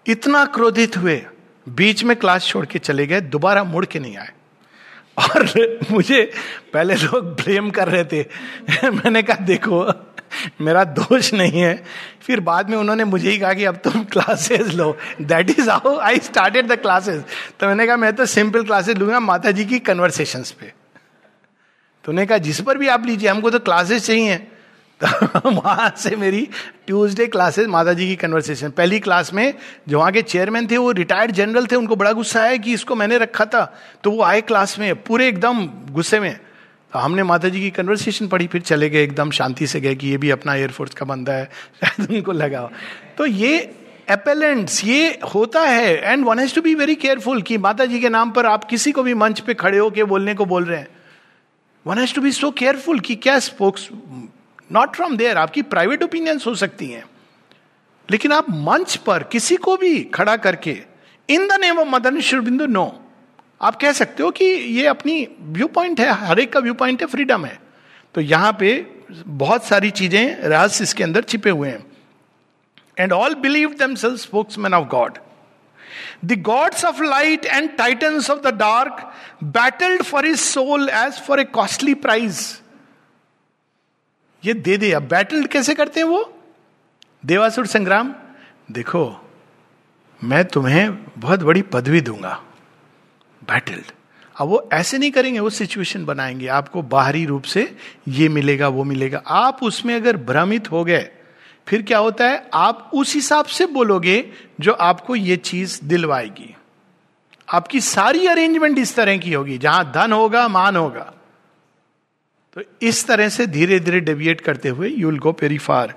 इतना 0.06 0.44
क्रोधित 0.44 0.96
हुए। 0.96 1.26
बीच 1.68 2.04
में 2.04 2.16
क्लास 2.16 2.46
छोड़ 2.46 2.66
के 2.66 2.78
चले 2.78 3.06
गए, 3.06 3.20
दोबारा 3.20 3.64
मुड़ 3.64 3.86
के 3.86 3.98
नहीं 3.98 4.16
आए। 4.16 4.28
और 5.18 5.78
मुझे 5.90 6.32
पहले 6.72 6.94
लोग 6.94 7.24
ब्लेम 7.24 7.70
कर 7.70 7.88
रहे 7.88 8.04
थे। 8.04 8.26
मैंने 8.90 9.22
कहा, 9.22 9.36
देखो, 9.36 9.92
मेरा 10.60 10.84
दोष 10.84 11.34
नहीं 11.34 11.60
है। 11.60 11.84
फिर 12.22 12.40
बाद 12.40 12.70
में 12.70 12.76
उन्होंने 12.76 13.04
मुझे 13.04 13.30
ही 13.30 13.38
कहा 13.38 13.52
कि, 13.52 13.64
अब 13.64 13.76
तुम 13.76 14.04
classes 14.04 14.74
low. 14.74 14.98
That 15.20 15.50
is 15.50 15.70
how 15.70 15.98
I 15.98 16.18
started 16.18 16.66
the 16.66 16.76
classes 16.76 17.22
तो 17.60 17.66
मैंने 17.66 17.86
कहा, 17.86 17.96
मैं 17.96 18.16
तो 18.16 18.26
सिंपल 18.26 18.64
क्लासेस 18.64 18.96
लूँगा 18.96 19.20
माता 19.20 19.50
जी 19.50 19.64
की 19.64 19.78
कन्वर्सेशन 19.78 20.42
पे। 20.60 20.79
तो 22.10 22.12
उन्होंने 22.12 22.26
कहा, 22.26 22.38
जिस 22.38 22.60
पर 22.60 22.78
भी 22.78 22.88
आप 22.88 23.04
लीजिए, 23.06 23.28
हमको 23.28 23.50
तो 23.50 23.58
क्लासेस 23.60 24.06
चाहिए। 24.06 24.36
तो 25.00 25.50
वहाँ 25.50 25.92
से 25.96 26.16
मेरी 26.16 26.40
ट्यूसडे 26.86 27.26
क्लासेस 27.26 27.66
माता 27.66 27.92
जी 27.92 28.06
की 28.06 28.16
कन्वर्सेशन 28.16 28.70
पहली 28.70 28.98
क्लास 29.00 29.32
में 29.34 29.54
जो 29.88 29.98
वहाँ 29.98 30.12
के 30.12 30.22
चेयरमैन 30.22 30.66
थे, 30.66 30.76
वो 30.76 30.90
रिटायर्ड 30.92 31.32
जनरल 31.32 31.66
थे, 31.66 31.76
उनको 31.76 31.96
बड़ा 31.96 32.12
गुस्सा 32.12 32.42
आया 32.42 32.56
कि 32.56 32.72
इसको 32.74 32.94
मैंने 32.96 33.18
रखा 33.18 33.44
था। 33.46 33.64
तो 34.04 34.10
वो 34.10 34.22
आए 34.22 34.40
क्लास 34.42 34.78
में, 34.78 34.94
पूरे 35.02 35.28
एकदम 35.28 35.66
गुस्से 35.92 36.20
में। 36.20 36.34
तो 36.92 36.98
हमने 36.98 37.22
माता 37.22 37.48
जी 37.48 37.60
की 37.60 37.70
कन्वर्सेशन 37.70 38.28
पढ़ी, 38.28 38.46
फिर 38.46 38.60
चले 38.62 38.90
गए 38.90 39.02
एकदम 39.04 39.30
शांति 39.30 39.66
से 39.66 39.80
गए 39.80 39.94
कि 39.94 40.08
ये 40.08 40.16
भी 40.18 40.30
अपना 40.30 40.54
एयरफोर्स 40.56 40.94
का 40.94 41.06
बंदा 41.06 41.32
है, 41.32 41.48
शायद 41.80 42.10
उनको 42.10 42.32
लगा 42.34 42.68
तो 43.18 43.26
ये 43.26 43.58
एपेलेंट्स 44.10 44.84
ये 44.84 45.18
होता 45.34 45.60
है 45.62 45.98
and 46.02 46.24
one 46.26 46.38
has 46.38 46.54
to 46.54 46.62
be 46.62 46.74
very 46.74 46.94
careful 46.96 47.42
कि 47.42 47.58
माता 47.58 47.84
जी 47.84 48.00
के 48.00 48.08
नाम 48.08 48.30
पर 48.30 48.46
आप 48.46 48.64
किसी 48.64 48.92
को 48.92 49.02
भी 49.02 49.14
मंच 49.16 49.40
पे 49.40 49.54
खड़े 49.54 49.78
होके 49.78 50.04
बोलने 50.04 50.34
को 50.34 50.44
बोल 50.44 50.64
रहे 50.64 50.78
हैं। 50.78 50.88
One 51.86 51.98
has 51.98 52.14
to 52.14 52.20
be 52.20 52.32
so 52.32 52.50
careful 52.50 53.00
कि 53.00 53.14
क्या 53.16 53.38
स्पोक्स 53.40 53.88
नॉट 54.72 54.96
फ्रॉम 54.96 55.16
देयर 55.16 55.38
आपकी 55.38 55.62
प्राइवेट 55.64 56.02
ओपिनियंस 56.02 56.46
हो 56.46 56.54
सकती 56.54 56.86
हैं। 56.86 57.04
लेकिन 58.08 58.32
आप 58.32 58.50
मंच 58.50 58.96
पर 58.96 59.22
किसी 59.22 59.56
को 59.56 59.76
भी 59.76 60.02
खड़ा 60.14 60.36
करके 60.38 60.76
in 61.28 61.46
the 61.48 61.60
name 61.60 61.78
of 61.78 61.88
Madan 61.88 62.20
Bindu 62.40 62.66
no 62.66 62.84
आप 63.60 63.76
कह 63.80 63.92
सकते 63.92 64.22
हो 64.22 64.30
कि 64.30 64.44
ये 64.44 64.86
अपनी 64.86 65.26
व्यू 65.40 65.66
पॉइंट 65.68 66.00
है, 66.00 66.10
हर 66.10 66.40
एक 66.40 66.52
का 66.52 66.60
व्यू 66.60 66.74
पॉइंट 66.74 67.00
है 67.02 67.06
फ्रीडम 67.06 67.44
है। 67.44 67.58
तो 68.14 68.20
यहाँ 68.20 68.52
पे 68.60 68.86
बहुत 69.10 69.64
सारी 69.64 69.90
चीज़ें, 69.92 70.36
रहस्य 70.36 70.84
इसके 70.84 71.04
अंदर 71.04 71.22
छिपे 71.22 71.50
हुए 71.50 71.68
हैं। 71.68 71.84
And 72.98 73.12
all 73.12 73.34
believe 73.36 73.74
themselves 73.94 74.16
spokesmen 74.58 74.74
of 74.74 74.88
God 74.88 75.18
the 76.24 76.40
gods 76.42 76.84
of 76.84 77.02
light 77.02 77.46
and 77.46 77.76
titans 77.76 78.30
of 78.30 78.40
the 78.40 78.54
dark 78.54 79.12
battled 79.44 80.02
for 80.02 80.26
his 80.26 80.40
soul 80.40 80.88
as 80.88 81.20
for 81.20 81.40
a 81.40 81.44
costly 81.44 81.94
prize 81.94 82.60
ये 84.44 84.54
दे 84.54 84.76
दे, 84.76 84.92
अब 84.92 85.02
बैटल 85.02 85.44
कैसे 85.44 85.74
करते 85.74 86.00
हैं 86.00 86.06
वो? 86.06 86.38
देवासुर 87.26 87.66
संग्राम, 87.66 88.14
देखो, 88.72 89.30
मैं 90.24 90.44
तुम्हें 90.44 91.04
बहुत 91.20 91.42
बड़ी 91.42 91.62
पदवी 91.62 92.00
दूँगा। 92.00 92.42
बैटल्ड 93.42 93.92
अब 94.36 94.48
वो 94.48 94.68
ऐसे 94.72 94.98
नहीं 94.98 95.10
करेंगे, 95.10 95.40
वो 95.40 95.50
सिचुएशन 95.50 96.04
बनाएँगे। 96.04 96.46
आपको 96.46 96.82
बाहरी 96.82 97.24
रूप 97.26 97.42
से 97.42 97.76
ये 98.08 98.28
मिलेगा, 98.28 98.68
वो 98.68 98.84
मिलेगा। 98.84 99.22
आप 99.26 99.62
उसमें 99.62 99.94
अगर 99.94 100.16
भ्रमित 100.16 100.70
हो 100.70 100.84
गए 100.84 101.08
फिर 101.70 101.82
क्या 101.82 101.98
होता 101.98 102.28
है? 102.28 102.50
आप 102.54 102.90
उस 102.94 103.14
हिसाब 103.14 103.44
से 103.46 103.66
बोलोगे 103.66 104.24
जो 104.60 104.72
आपको 104.72 105.16
ये 105.16 105.36
चीज़ 105.36 105.78
दिलवाएगी। 105.84 106.54
आपकी 107.48 107.80
सारी 107.80 108.26
अरेंजमेंट 108.26 108.78
इस 108.78 108.94
तरह 108.96 109.16
की 109.18 109.32
होगी, 109.32 109.58
जहाँ 109.58 109.92
धन 109.94 110.12
होगा, 110.12 110.46
मान 110.48 110.76
होगा। 110.76 111.12
तो 112.56 112.62
इस 112.82 113.06
तरह 113.06 113.28
से 113.28 113.46
धीरे 113.46 113.78
धीरे 113.80 114.00
डेविएट 114.00 114.40
करते 114.40 114.68
हुए 114.68 114.88
you'll 114.88 115.18
go 115.18 115.30
very 115.42 115.58
far 115.58 115.94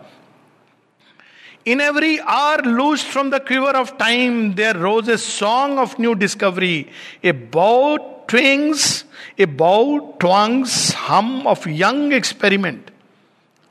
in 1.68 1.82
every 1.82 2.18
hour 2.18 2.64
loose 2.66 3.04
from 3.04 3.30
the 3.32 3.36
quiver 3.48 3.76
of 3.76 3.94
time 4.00 4.54
there 4.54 4.76
rose 4.76 5.10
a 5.10 5.18
song 5.18 5.80
of 5.80 5.96
new 6.02 6.14
discovery 6.14 6.86
a 7.26 7.32
bow 7.56 7.96
twangs 8.30 9.06
a 9.40 9.46
बाउ 9.46 9.98
ट्वांग्स 10.22 10.96
हम 10.96 11.42
ऑफ़ 11.48 11.70
यंग 11.70 12.14
एक्सपेरिमेंट 12.14 12.92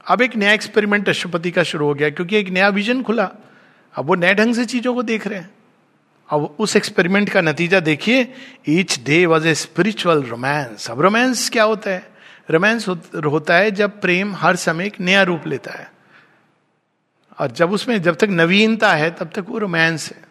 अब 0.06 0.22
एक 0.22 0.36
नया 0.36 0.52
एक्सपेरिमेंट 0.52 1.08
अशुपति 1.08 1.50
का 1.50 1.62
शुरू 1.62 1.86
हो 1.86 1.94
गया, 1.94 2.10
क्योंकि 2.10 2.36
एक 2.36 2.48
नया 2.48 2.68
विजन 2.68 3.02
खुला। 3.02 3.30
अब 3.94 4.06
वो 4.06 4.14
नए 4.14 4.34
ढंग 4.34 4.54
से 4.54 4.64
चीज़ों 4.64 4.94
को 4.94 5.02
देख 5.02 5.26
रहे 5.26 5.38
हैं। 5.38 5.50
अब 6.30 6.56
उस 6.58 6.76
एक्सपेरिमेंट 6.76 7.28
का 7.28 7.40
नतीजा 7.40 7.80
देखिए 7.80 8.32
each 8.68 8.98
day 9.04 9.24
was 9.26 9.46
a 9.48 9.54
spiritual 9.54 10.22
romance 10.22 10.90
अब 10.90 11.00
रोमांस 11.00 11.48
क्या 11.50 11.64
होता 11.64 11.90
है? 11.90 12.10
रोमांस 12.50 12.88
होता 12.88 13.56
है 13.56 13.70
जब 13.70 14.00
प्रेम 14.00 14.34
हर 14.34 14.56
समय 14.56 14.86
एक 14.86 15.00
नया 15.00 15.22
रूप 15.22 15.46
लेता 15.46 15.72
है। 15.72 15.90
और 17.40 17.50
जब 17.50 17.72
उसमें, 17.72 18.00
जब 18.02 18.16
तक 18.16 18.28
नवीनता 18.30 18.92
है, 18.92 19.10
तब 19.10 19.30
तक 19.34 19.44
वो 19.48 19.58
रोमांस 19.58 20.10
है। 20.10 20.22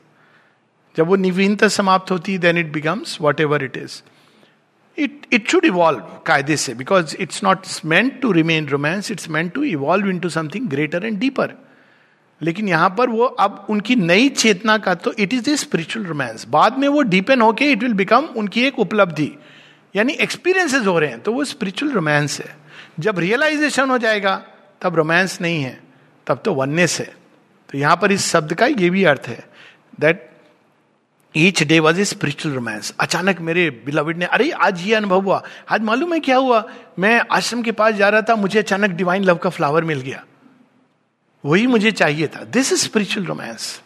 जब 0.97 1.07
वो 1.07 1.15
नवीनता 1.15 1.67
समाप्त 1.67 2.12
होती 2.12 2.31
है 2.31 2.38
then 2.38 2.57
it 2.57 2.71
becomes 2.71 3.17
whatever 3.41 3.63
it 3.63 3.77
is 3.77 4.01
it 4.97 5.25
it 5.34 5.49
should 5.49 5.65
evolve 5.65 5.99
कायदे 6.25 6.58
से 6.58 6.73
because 6.73 7.15
it's 7.19 7.43
not 7.43 7.67
meant 7.86 8.21
to 8.21 8.32
remain 8.32 8.67
romance 8.67 9.12
it's 9.12 9.30
meant 9.30 9.54
to 9.54 9.63
evolve 9.63 10.10
into 10.19 10.30
something 10.30 10.69
greater 10.69 11.06
and 11.06 11.19
deeper 11.19 11.54
लेकिन 12.41 12.67
यहाँ 12.67 12.89
पर 12.97 13.10
वो 13.10 13.25
अब 13.25 13.65
उनकी 13.69 13.95
नई 13.95 14.30
चेतना 14.30 14.77
का 14.77 14.95
तो 14.95 15.13
it 15.19 15.34
is 15.34 15.49
a 15.49 15.56
spiritual 15.56 16.06
romance 16.06 16.45
बाद 16.49 16.77
में 16.77 16.88
वो 16.88 17.01
डीपेन 17.01 17.41
होके 17.41 17.71
इट 17.71 17.84
विल 17.84 17.93
बिकम 17.93 18.25
उनकी 18.38 18.63
एक 18.63 18.80
उपलब्धि. 18.80 19.32
यानी 19.95 20.13
एक्सपीरियंसेस 20.13 20.86
हो 20.88 20.99
रहे 20.99 21.10
हैं 21.10 21.19
तो 21.19 21.34
वो 21.34 21.43
स्पिरिचुअल 21.43 21.91
रोमांस 21.91 22.39
है. 22.39 22.56
जब 22.99 23.19
रियलाइजेशन 23.19 23.89
हो 23.89 23.97
जाएगा, 23.97 24.36
तब 24.82 24.95
रोमांस 24.95 25.41
नहीं 25.41 25.62
है, 25.63 25.82
तब 26.27 26.41
तो 26.45 26.54
वननेस 26.54 26.99
है. 26.99 27.13
तो 27.69 27.77
यहाँ 27.77 27.95
पर 27.95 28.12
इस 28.12 28.32
शब्द 28.32 28.54
का 28.54 28.65
ये 28.65 28.89
भी 28.89 29.04
अर्थ 29.04 29.27
है 29.27 29.43
that 29.99 30.31
each 31.36 31.63
day 31.63 31.80
was 31.80 32.02
a 32.02 32.06
spiritual 32.06 32.56
romance 32.56 32.94
अचानक 33.00 33.39
मेरे 33.39 33.70
बिलविड 33.70 34.17
ने, 34.17 34.26
अरे, 34.26 34.52
आज 34.52 34.82
ये 34.82 34.96
अनुभव 34.96 35.22
हुआ। 35.22 35.44
आज 35.70 35.82
मालूम 35.82 36.13
है 36.13 36.20
क्या 36.20 36.38
हुआ? 36.38 36.63
मैं 37.00 37.22
आश्रम 37.32 37.62
के 37.62 37.72
पास 37.72 37.94
जा 37.94 38.10
रहा 38.10 38.22
था, 38.22 38.36
मुझे 38.36 38.60
अचानक 38.60 38.89
डिवाइन 38.89 39.24
लव 39.24 39.36
का 39.36 39.50
फ्लावर 39.50 39.84
मिल 39.84 40.02
गया। 40.02 40.26
वही 41.46 41.67
मुझे 41.67 41.91
चाहिए 41.91 42.28
था। 42.28 42.44
दिस 42.44 42.74
इज़ 42.74 42.80
स्पिरिचुअल 42.80 43.26
रोमांस 43.26 43.82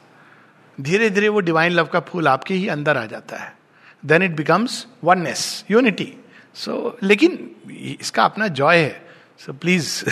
धीरे 0.82 1.10
धीरे 1.10 1.30
वो 1.30 1.40
डिवाइन 1.40 1.72
लव 1.72 1.86
का 1.86 2.00
फूल 2.00 2.28
आपके 2.28 2.54
ही 2.54 2.68
अंदर 2.68 2.98
आ 2.98 3.06
जाता 3.06 3.38
है। 3.38 3.58
Then 4.06 4.24
it 4.24 4.32
becomes 4.32 4.88
oneness 5.04 5.66
unity 5.72 6.14
so 6.56 6.98
लेकिन 7.04 7.56
इसका 8.02 8.24
अपना 8.24 8.48
जॉय 8.48 8.78
है। 8.78 9.06
So 9.40 9.54
please 9.54 10.04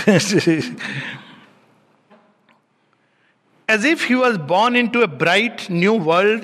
as 3.69 3.85
if 3.85 4.07
he 4.07 4.15
was 4.15 4.37
born 4.37 4.75
into 4.87 5.01
a 5.01 5.05
bright 5.05 5.57
new 5.71 5.99
world 5.99 6.43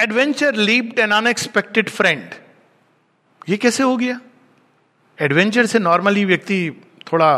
adventure 0.00 0.54
leaped 0.54 0.98
an 0.98 1.10
unexpected 1.10 1.88
friend 1.88 2.30
ये 3.48 3.56
कैसे 3.56 3.82
हो 3.82 3.96
गया? 3.96 4.20
एडवेंचर 5.20 5.66
से 5.66 5.78
नॉर्मली 5.78 6.24
व्यक्ति 6.24 6.82
थोड़ा 7.12 7.30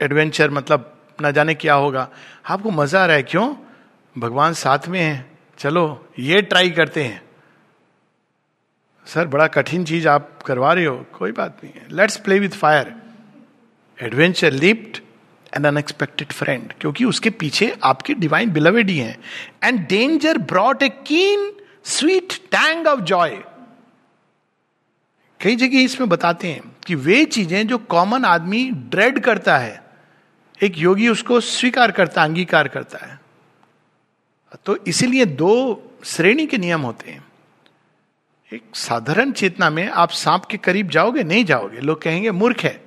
एडवेंचर 0.00 0.50
मतलब 0.50 0.96
ना 1.20 1.30
जाने 1.30 1.54
क्या 1.54 1.74
होगा। 1.74 2.08
आपको 2.46 2.70
मज़ा 2.70 3.02
आ 3.02 3.06
रहा 3.06 3.16
है 3.16 3.22
क्यों? 3.22 3.54
भगवान 4.18 4.52
साथ 4.52 4.88
में 4.88 5.00
है। 5.00 5.30
चलो, 5.58 6.08
ये 6.18 6.42
ट्राई 6.42 6.70
करते 6.70 7.04
हैं। 7.04 7.22
सर, 9.06 9.26
बड़ा 9.26 9.46
कठिन 9.46 9.84
चीज़ 9.84 10.08
आप 10.08 10.42
करवा 10.42 10.72
रहे 10.72 10.84
हो। 10.84 11.06
कोई 11.12 11.32
बात 11.32 11.60
नहीं 11.64 11.74
है। 11.74 11.86
Let's 11.90 12.16
play 12.16 12.38
with 12.38 12.50
fire 12.50 12.94
adventure 13.98 14.52
leapt 14.52 15.02
an 15.56 15.64
unexpected 15.64 16.32
friend 16.32 16.72
क्योंकि 16.80 17.04
उसके 17.04 17.30
पीछे 17.30 17.76
आपके 17.82 18.14
डिवाइन 18.14 18.50
बिलवेड 18.50 18.90
ही 18.90 18.98
हैं। 18.98 19.18
एंड 19.64 19.86
डेंजर 19.88 20.38
ब्रॉट 20.38 20.82
ए 20.82 20.88
कीन 20.88 21.52
स्वीट 21.84 22.32
टैंग 22.32 22.86
ऑफ़ 22.86 23.00
जॉय। 23.00 23.44
कई 25.40 25.56
जगह 25.56 25.80
इसमें 25.80 26.08
बताते 26.08 26.48
हैं 26.48 26.76
कि 26.86 26.94
वे 26.94 27.24
चीज़ें 27.24 27.66
जो 27.66 27.78
कॉमन 27.78 28.24
आदमी 28.24 28.70
ड्रेड 28.70 29.20
करता 29.20 29.58
है, 29.58 29.84
एक 30.62 30.78
योगी 30.78 31.08
उसको 31.08 31.40
स्वीकार 31.40 31.90
करता, 31.90 32.22
अंगीकार 32.22 32.68
करता 32.68 33.06
है। 33.06 33.20
तो 34.66 34.76
इसीलिए 34.76 35.24
दो 35.24 35.82
श्रेणी 36.04 36.46
के 36.46 36.58
नियम 36.58 36.80
होते 36.80 37.10
हैं। 37.10 37.24
एक 38.52 38.62
साधारण 38.74 39.32
चेतना 39.32 39.70
में 39.70 39.88
आप 39.88 40.10
सांप 40.10 40.44
के 40.44 40.56
करीब 40.56 40.88
जाओगे, 40.88 41.22
नहीं 41.22 41.44
जाओगे, 41.44 41.80
लोग 41.80 42.02
कहेंगे 42.02 42.30
मूर्ख 42.30 42.60
है। 42.60 42.84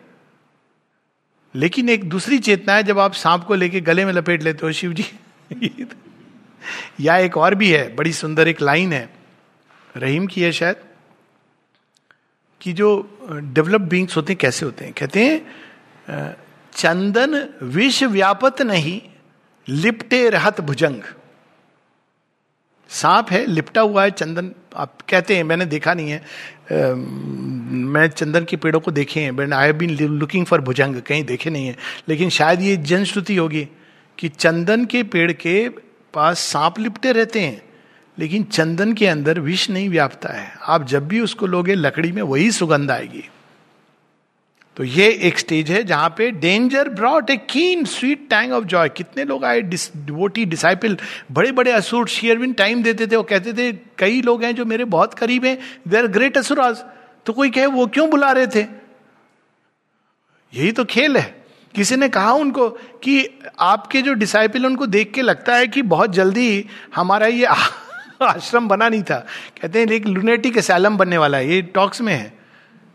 लेकिन 1.56 1.90
एक 1.90 2.10
दूसरी 2.10 2.40
चेतना 2.40 2.74
है, 2.74 2.84
जब 2.84 3.00
आप 3.00 3.14
सांप 3.14 3.44
को 3.44 3.56
लेके 3.56 3.82
गले 3.82 4.06
में 4.06 4.14
लपेट 4.14 4.44
लेते 4.44 4.66
हो 4.66 4.72
शिव 4.72 4.94
जी 4.94 5.06
या 6.99 7.17
एक 7.17 7.38
और 7.38 7.56
भी 7.56 7.71
है 7.71 7.95
बड़ी 7.95 8.13
सुंदर 8.13 8.47
एक 8.47 8.62
लाइन 8.62 8.93
है 8.93 9.10
रहीम 9.97 10.27
की 10.27 10.41
है 10.41 10.51
शायद 10.51 10.75
कि 12.62 12.73
जो 12.73 12.89
डेवलप 13.53 13.82
बींग्स 13.82 14.17
होते 14.17 14.34
हैं 14.34 14.38
कैसे 14.41 14.65
होते 14.65 14.86
हैं? 14.86 14.93
कहते 14.93 15.25
हैं 15.25 16.36
चंदन 16.73 17.49
विष 17.63 18.03
व्यापत 18.03 18.62
नहीं 18.62 19.01
लिपटे 19.67 20.30
रहत 20.30 20.62
भुजंग। 20.62 21.01
सांप 22.89 23.32
है 23.32 23.45
लिपटा 23.45 23.82
हुआ 23.82 24.03
है 24.03 24.12
चंदन। 24.12 24.51
आप 24.75 25.01
कहते 25.10 25.36
हैं 25.36 25.43
मैंने 25.43 25.65
देखा 25.65 25.93
नहीं 25.93 26.12
है 26.12 26.17
आ, 26.17 26.93
मैं 26.95 28.08
चंदन 28.08 28.45
के 28.45 28.58
पेड़ों 28.58 28.80
को 28.80 28.91
देखे 28.91 29.19
हैं 29.19 29.36
but 29.36 29.53
I 29.53 29.73
been 29.73 29.95
looking 29.97 30.45
for 30.45 30.62
भुजंग 30.62 31.01
कहीं 31.01 31.23
देखे 31.23 31.49
नहीं 31.49 31.67
है। 31.67 31.75
लेकिन 32.10 32.30
शायद 32.30 32.62
ये 32.62 32.77
जनश्रुति 32.77 33.36
होगी 33.36 33.67
कि 34.17 34.30
चंदन 34.30 34.86
के 34.86 35.03
पेड़ 35.03 35.32
के 35.32 35.69
पास 36.13 36.39
सांप 36.41 36.80
लिपटे 36.80 37.12
रहते 37.12 37.41
हैं, 37.41 37.62
लेकिन 38.17 38.43
चंदन 38.43 38.93
के 38.93 39.08
अंदर 39.08 39.39
विष 39.39 39.70
नहीं 39.70 39.89
व्यापता 39.89 40.34
है। 40.34 40.54
आप 40.63 40.86
जब 40.88 41.08
भी 41.08 41.20
उसको 41.20 41.48
लोगे, 41.48 41.76
लकड़ी 41.76 42.12
में 42.12 42.22
वही 42.22 42.52
सुगंध 42.52 42.91
आएगी। 42.91 43.24
तो 44.78 44.84
ये 44.84 45.08
एक 45.24 45.39
स्टेज 45.39 45.72
है 45.72 45.84
जहाँ 45.84 46.10
पे 46.10 46.30
डेंजर 46.32 46.89
ब्रॉट 46.89 47.30
ए 47.30 47.36
कीन 47.50 47.86
स्वीट 47.86 48.28
टैंग 48.30 48.52
ऑफ़ 48.54 48.63
जॉय 48.65 48.89
कितने 48.89 49.24
लोग 49.24 49.46
आए 49.46 49.62
डिवोटी 49.62 50.43
डिसाइपल 50.46 50.98
बड़े 51.32 51.52
बड़े 51.52 51.72
असुर 51.72 52.08
शेयरविन 52.08 52.54
टाइम 52.54 52.84
देते 52.84 53.08
थे 53.08 53.15
वो 53.15 53.24
कहते 53.24 53.54
थे, 53.54 53.72
कई 53.98 54.22
लोग 54.22 54.43
हैं 54.43 54.56
जो 54.56 54.65
मेरे 54.65 54.86
बहुत 54.86 55.13
करीब 55.13 55.46
हैं 55.46 55.58
दे 55.88 55.98
आर 55.98 56.08
ग्रेट 56.08 56.38
असुराज 56.38 56.84
तो 57.26 57.34
कोई 57.34 57.50
कहे, 57.50 57.65
वो 57.65 57.88
क्यों 57.88 58.10
बुला 58.10 58.32
रहे 58.32 58.48
थे? 58.48 58.62
यही 60.54 60.72
तो 60.72 60.86
खेल 60.86 61.17
है। 61.17 61.37
किसी 61.78 61.96
ने 61.96 62.08
कहा 62.10 62.32
उनको 62.34 62.70
कि 63.04 63.40
आपके 63.60 64.02
जो 64.02 64.13
डिसाइपल 64.13 64.66
उनको 64.66 64.86
देख 64.88 65.12
के 65.13 65.22
लगता 65.22 65.56
है 65.56 65.68
कि 65.68 65.82
बहुत 65.82 66.13
जल्दी 66.13 66.66
हमारा 66.96 67.28
ये 67.28 67.46
आश्रम 67.46 68.68
बना 68.68 68.90
नहीं 68.90 69.04
था। 69.04 69.20
कहते 69.62 69.80
हैं 69.80 69.88
एक 69.88 70.08
लुनेटिक 70.08 70.58
असैलम 70.58 70.98
बनने 70.98 71.18
वाला 71.18 71.38
है, 71.38 71.54
ये 71.54 71.62
टॉक्स 71.62 72.02
में 72.02 72.13
है। 72.13 72.34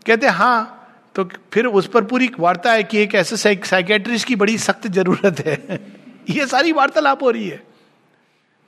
कहते 0.05 0.27
हैं 0.27 0.33
हाँ 0.33 0.79
तो 1.15 1.29
फिर 1.53 1.65
उस 1.65 1.87
पर 1.87 2.03
पूरी 2.03 2.29
वार्ता 2.39 2.71
है 2.71 2.83
कि 2.83 3.01
एक 3.01 3.15
ऐसे 3.15 3.37
साइकेट्रिस्ट 3.37 4.27
की 4.27 4.35
बड़ी 4.35 4.57
सख्त 4.57 4.87
ज़रूरत 4.87 5.39
है। 5.45 5.79
ये 6.29 6.47
सारी 6.47 6.71
वार्तालाप 6.71 7.23
हो 7.23 7.29
रही 7.31 7.47
है। 7.49 7.63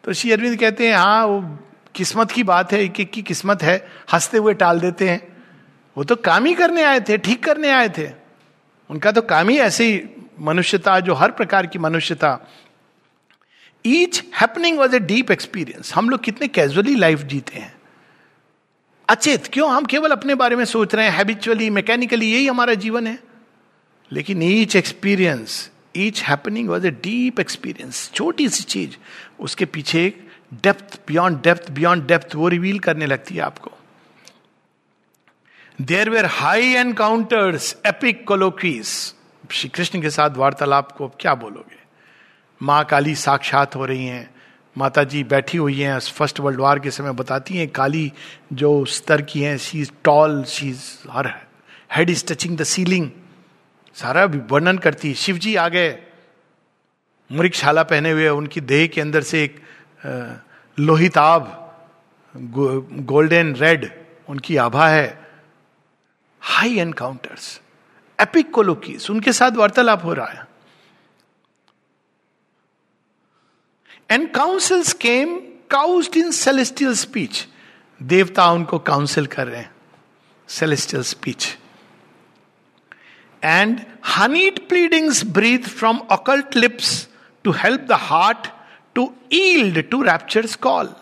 तो 0.03 0.13
श्री 0.13 0.31
अरविंद 0.31 0.59
कहते 0.59 0.87
हैं 0.87 0.95
हाँ 0.95 1.25
वो 1.25 1.41
किस्मत 1.95 2.31
की 2.31 2.43
बात 2.43 2.71
है 2.73 2.83
एक 2.83 2.99
एक 2.99 3.11
की 3.11 3.21
किस्मत 3.21 3.63
है, 3.63 3.77
हँसते 4.13 4.37
हुए 4.37 4.53
टाल 4.53 4.79
देते 4.79 5.09
हैं। 5.09 5.21
वो 5.97 6.03
तो 6.03 6.15
काम 6.15 6.45
ही 6.45 6.53
करने 6.53 6.83
आए 6.83 6.99
थे, 6.99 7.17
ठीक 7.17 7.43
करने 7.43 7.71
आए 7.71 7.89
थे। 7.89 8.24
उनका 8.89 9.11
तो 9.11 9.21
काम 9.21 9.49
ही 9.49 9.57
ऐसी 9.57 10.03
मनुष्यता, 10.39 10.99
जो 10.99 11.13
हर 11.13 11.31
प्रकार 11.31 11.67
की 11.67 11.79
मनुष्यता। 11.79 12.39
Each 13.85 14.23
happening 14.41 14.77
was 14.77 14.95
a 14.95 14.99
deep 14.99 15.31
experience 15.31 15.93
हम 15.93 16.09
लोग 16.09 16.23
कितने 16.23 16.47
कैजुअली 16.47 16.95
लाइफ 16.95 17.21
जीते 17.21 17.59
हैं। 17.59 17.75
अचेत, 19.09 19.47
क्यों? 19.47 19.71
हम 19.71 19.85
केवल 19.85 20.11
अपने 20.11 20.35
बारे 20.35 20.55
में 20.55 20.65
सोच 20.65 20.95
रहे 20.95 21.05
हैं। 21.05 21.17
हैबिचुअली 21.17 21.69
मैकेनिकली 21.69 22.33
यही 22.33 22.47
हमारा 22.47 22.73
जीवन 22.73 23.07
है। 23.07 23.19
लेकिन 24.11 24.43
each 24.43 24.75
experience 24.75 25.71
each 25.97 26.21
happening 26.21 26.69
was 26.69 26.87
a 26.87 26.91
deep 26.91 27.39
experience 27.39 28.11
छोटी 28.13 28.49
सी 28.49 28.63
चीज़, 28.63 28.91
उसके 29.39 29.65
पीछे 29.65 30.05
एक 30.05 30.29
depth 30.53 30.99
beyond 31.07 31.37
depth 31.37 31.71
beyond 31.71 32.07
depth 32.07 32.35
वो 32.35 32.47
रिवील 32.47 32.79
करने 32.79 33.05
लगती 33.05 33.35
है 33.35 33.41
आपको। 33.41 33.71
There 35.81 36.09
were 36.09 36.25
high 36.25 36.67
encounters 36.73 37.75
epic 37.85 38.23
colloquies 38.27 38.87
Shri 39.51 39.69
Krishna 39.69 40.01
के 40.01 40.09
साथ 40.09 40.37
वार्तालाप 40.37 40.91
को 40.91 41.07
क्या 41.19 41.33
बोलोगे? 41.35 41.77
माँ 42.61 42.83
काली 42.85 43.15
साक्षात 43.15 43.75
हो 43.75 43.85
रही 43.85 44.05
हैं 44.05 44.29
माता 44.77 45.03
जी 45.03 45.23
बैठी 45.23 45.57
हुई 45.57 45.79
हैं 45.79 45.99
फ़र्स्ट 45.99 46.39
वर्ल्ड 46.39 46.59
वार 46.59 46.79
के 46.79 46.91
समय 46.91 47.11
बताती 47.13 47.57
हैं, 47.57 47.67
काली 47.67 48.11
जो 48.53 48.85
स्तर 48.85 49.21
की 49.21 49.41
हैं 49.41 49.57
she 49.57 49.81
is 49.81 49.91
tall 50.03 50.43
she 50.43 50.69
is 50.69 51.09
her 51.11 51.29
head 51.95 52.09
is 52.09 52.25
touching 52.27 52.57
the 52.57 52.63
ceiling 52.63 53.09
सारा 53.95 54.25
वर्णन 54.25 54.77
करती 54.77 55.07
है। 55.07 55.13
शिव 55.15 55.37
जी 55.37 55.55
आ 55.55 55.67
गए। 55.67 55.91
मुरिकशाला 57.31 57.83
पहने 57.83 58.11
हुए, 58.11 58.27
उनकी 58.29 58.61
देह 58.61 58.87
के 58.87 59.01
अंदर 59.01 59.21
से 59.23 59.43
एक 59.43 59.61
लोहिताब 60.77 61.61
गोल्डन 62.35 63.53
रेड 63.55 63.89
उनकी 64.29 64.57
आभा 64.57 64.87
है। 64.87 65.24
हाई 66.45 66.77
एनकाउंटर्स 66.79 67.59
एपिक 68.19 68.51
कोलोकीस 68.53 69.09
उनके 69.11 69.33
साथ 69.33 69.51
वार्तालाप 69.51 70.03
हो 70.05 70.13
रहा 70.13 70.27
है। 70.27 70.47
And 74.11 74.29
councils 74.33 74.93
came 74.93 75.35
couched 75.71 76.17
in 76.17 76.31
celestial 76.31 76.93
speech 76.95 77.45
देवता 77.99 78.51
उनको 78.51 78.79
काउंसिल 78.79 79.25
कर 79.27 79.47
रहे 79.47 79.61
हैं। 79.61 79.73
Celestial 80.49 81.03
speech 81.03 81.47
and 83.43 83.79
honeyed 84.07 84.59
pleadings 84.69 85.23
breathe 85.33 85.67
from 85.69 85.99
occult 86.11 86.55
lips 86.55 87.07
to 87.45 87.51
help 87.51 87.81
the 87.81 87.97
heart 88.01 88.47
to 88.95 89.13
yield 89.33 89.81
to 89.89 90.01
rapture's 90.03 90.55
call 90.55 90.93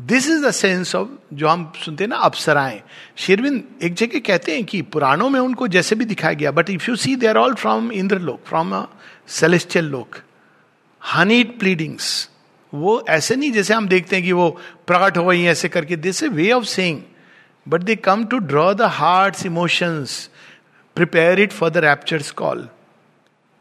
this 0.00 0.28
is 0.28 0.44
the 0.46 0.50
sense 0.50 0.94
of 0.94 1.08
जो 1.34 1.48
हम 1.48 1.72
सुनते 1.84 2.04
हैं 2.04 2.08
ना, 2.08 2.16
अप्सराएँ। 2.16 2.80
शेरविंद 3.16 3.62
एक 3.82 3.94
जगह 3.94 4.18
कहते 4.18 4.54
हैं 4.54 4.64
कि 4.64 4.80
पुराणों 4.82 5.28
में 5.30 5.38
उनको 5.40 5.68
जैसे 5.68 5.96
भी 5.96 6.04
दिखाया 6.04 6.34
गया 6.34 6.50
but 6.50 6.70
if 6.70 6.90
you 6.90 6.96
see 6.96 7.14
they 7.16 7.26
are 7.26 7.36
all 7.36 7.54
from 7.54 7.90
Indra 7.92 8.18
lok 8.18 8.40
from 8.46 8.74
a 8.76 8.84
celestial 9.28 9.84
lok. 9.84 10.16
Honeyed 11.02 11.58
pleadings 11.58 12.28
वो 12.72 13.04
ऐसे 13.08 13.36
नहीं 13.36 13.52
जैसे 13.52 13.74
हम 13.74 13.88
देखते 13.88 14.16
हैं 14.16 14.24
कि 14.24 14.32
वो 14.32 14.48
प्रकट 14.86 15.16
हो 15.16 15.24
गई 15.24 15.44
ऐसे 15.44 15.68
करके। 15.68 15.96
This 15.96 16.22
a 16.22 16.28
way 16.28 16.50
of 16.52 16.64
saying 16.64 17.00
but 17.66 17.82
they 17.82 17.96
come 17.96 18.24
to 18.24 18.38
draw 18.38 18.72
the 18.74 18.82
heart 18.82 19.46
emotions 19.46 20.30
prepare 20.96 21.40
it 21.40 21.52
for 21.52 21.70
the 21.70 21.76
rapture's 21.76 22.30
call 22.30 22.68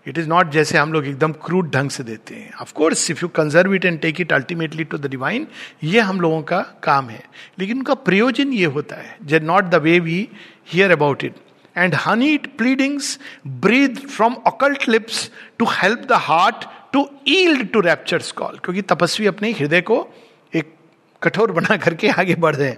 it 0.07 0.17
is 0.17 0.27
not 0.29 0.49
जैसे 0.51 0.77
हम 0.77 0.93
लोग 0.93 1.05
एकदम 1.07 1.31
क्रूड 1.45 1.69
ढंग 1.71 1.89
से 1.89 2.03
देते 2.03 2.35
हैं। 2.35 2.53
Of course 2.61 3.09
if 3.11 3.19
you 3.21 3.27
conserve 3.27 3.73
it 3.75 3.85
and 3.85 3.99
take 3.99 4.21
it 4.21 4.33
ultimately 4.33 4.83
to 4.83 4.97
the 4.97 5.09
divine 5.11 5.47
ये 5.83 5.99
हम 5.99 6.21
लोगों 6.21 6.41
का 6.41 6.61
काम 6.83 7.09
है। 7.09 7.23
लेकिन 7.59 7.77
उनका 7.77 7.93
प्रयोजन 7.93 8.53
ये 8.53 8.65
होता 8.65 8.95
है। 8.95 9.17
जे 9.23 9.39
not 9.39 9.63
the 9.63 9.75
way 9.75 9.99
we 9.99 10.27
hear 10.73 10.91
about 10.91 11.23
it 11.23 11.35
and 11.77 11.95
honeyed 12.33 12.45
pleadings 12.57 13.19
breathe 13.47 13.97
from 14.07 14.35
occult 14.47 14.87
lips 14.89 15.29
to 15.59 15.65
help 15.71 16.05
the 16.09 16.19
heart 16.21 16.65
to 16.93 17.09
yield 17.27 17.67
to 17.71 17.79
rapture's 17.79 18.31
call 18.31 18.59
क्योंकि 18.63 18.81
तपस्वी 18.81 19.25
अपने 19.27 19.51
हृदय 19.51 19.81
को 19.81 19.97
एक 20.53 20.73
कठोर 21.21 21.51
बना 21.51 21.77
करके 21.77 22.09
आगे 22.09 22.35
बढ़ 22.35 22.55
रहे 22.55 22.69
हैं। 22.69 22.77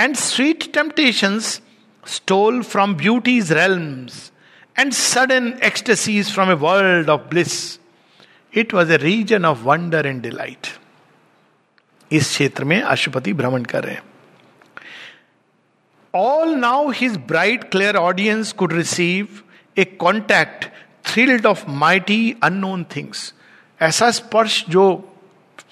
And 0.00 0.16
sweet 0.16 0.72
temptation 0.74 1.38
stole 1.38 2.62
from 2.62 2.94
beauty's 2.94 3.52
realms 3.52 4.30
and 4.78 4.92
sudden 4.92 5.52
ecstasies 5.64 6.32
from 6.34 6.50
a 6.50 6.54
world 6.60 7.08
of 7.10 7.20
bliss 7.30 7.54
it 8.52 8.74
was 8.74 8.92
a 8.92 8.96
region 8.96 9.44
of 9.44 9.58
wonder 9.62 10.06
and 10.06 10.22
delight 10.22 10.66
इस 12.10 12.28
क्षेत्र 12.28 12.64
में 12.64 12.80
अशुपति 12.82 13.32
भ्रमण 13.32 13.64
कर 13.64 13.84
रहे 13.84 13.94
हैं। 13.94 14.02
All 16.14 16.54
now 16.54 16.90
his 16.90 17.16
bright 17.28 17.64
clear 17.70 17.96
audience 17.96 18.52
could 18.52 18.72
receive 18.72 19.42
a 19.76 19.84
contact 19.84 20.64
thrilled 21.04 21.46
of 21.46 21.64
mighty 21.82 22.34
unknown 22.42 22.84
things 22.96 23.32
ऐसा 23.80 24.10
स्पर्श 24.10 24.64
जो 24.68 24.84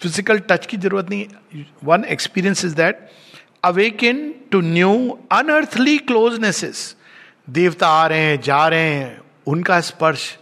फ़िज़िकल 0.03 0.39
टच 0.51 0.67
की 0.67 0.77
ज़रूरत 0.77 1.11
नहीं 1.11 1.65
one 1.85 2.05
experience 2.05 2.65
is 2.65 2.75
that 2.77 3.09
awaken 3.65 4.31
to 4.53 4.61
new 4.61 4.93
unearthly 5.33 5.99
closenesses 6.11 6.95
देवता 7.51 7.89
आ 7.89 8.07
रहे 8.07 8.21
हैं, 8.21 8.41
जा 8.41 8.67
रहे 8.69 8.95
हैं, 8.95 9.21
उनका 9.47 9.81
स्पर्श। 9.81 10.39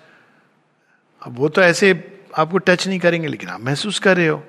अब 1.22 1.38
वो 1.38 1.48
तो 1.48 1.62
ऐसे 1.62 1.92
आपको 2.38 2.58
टच 2.58 2.86
नहीं 2.88 2.98
करेंगे, 2.98 3.28
लेकिन 3.28 3.48
आप 3.48 3.60
महसूस 3.60 3.98
कर 3.98 4.16
रहे 4.16 4.28
हो। 4.28 4.42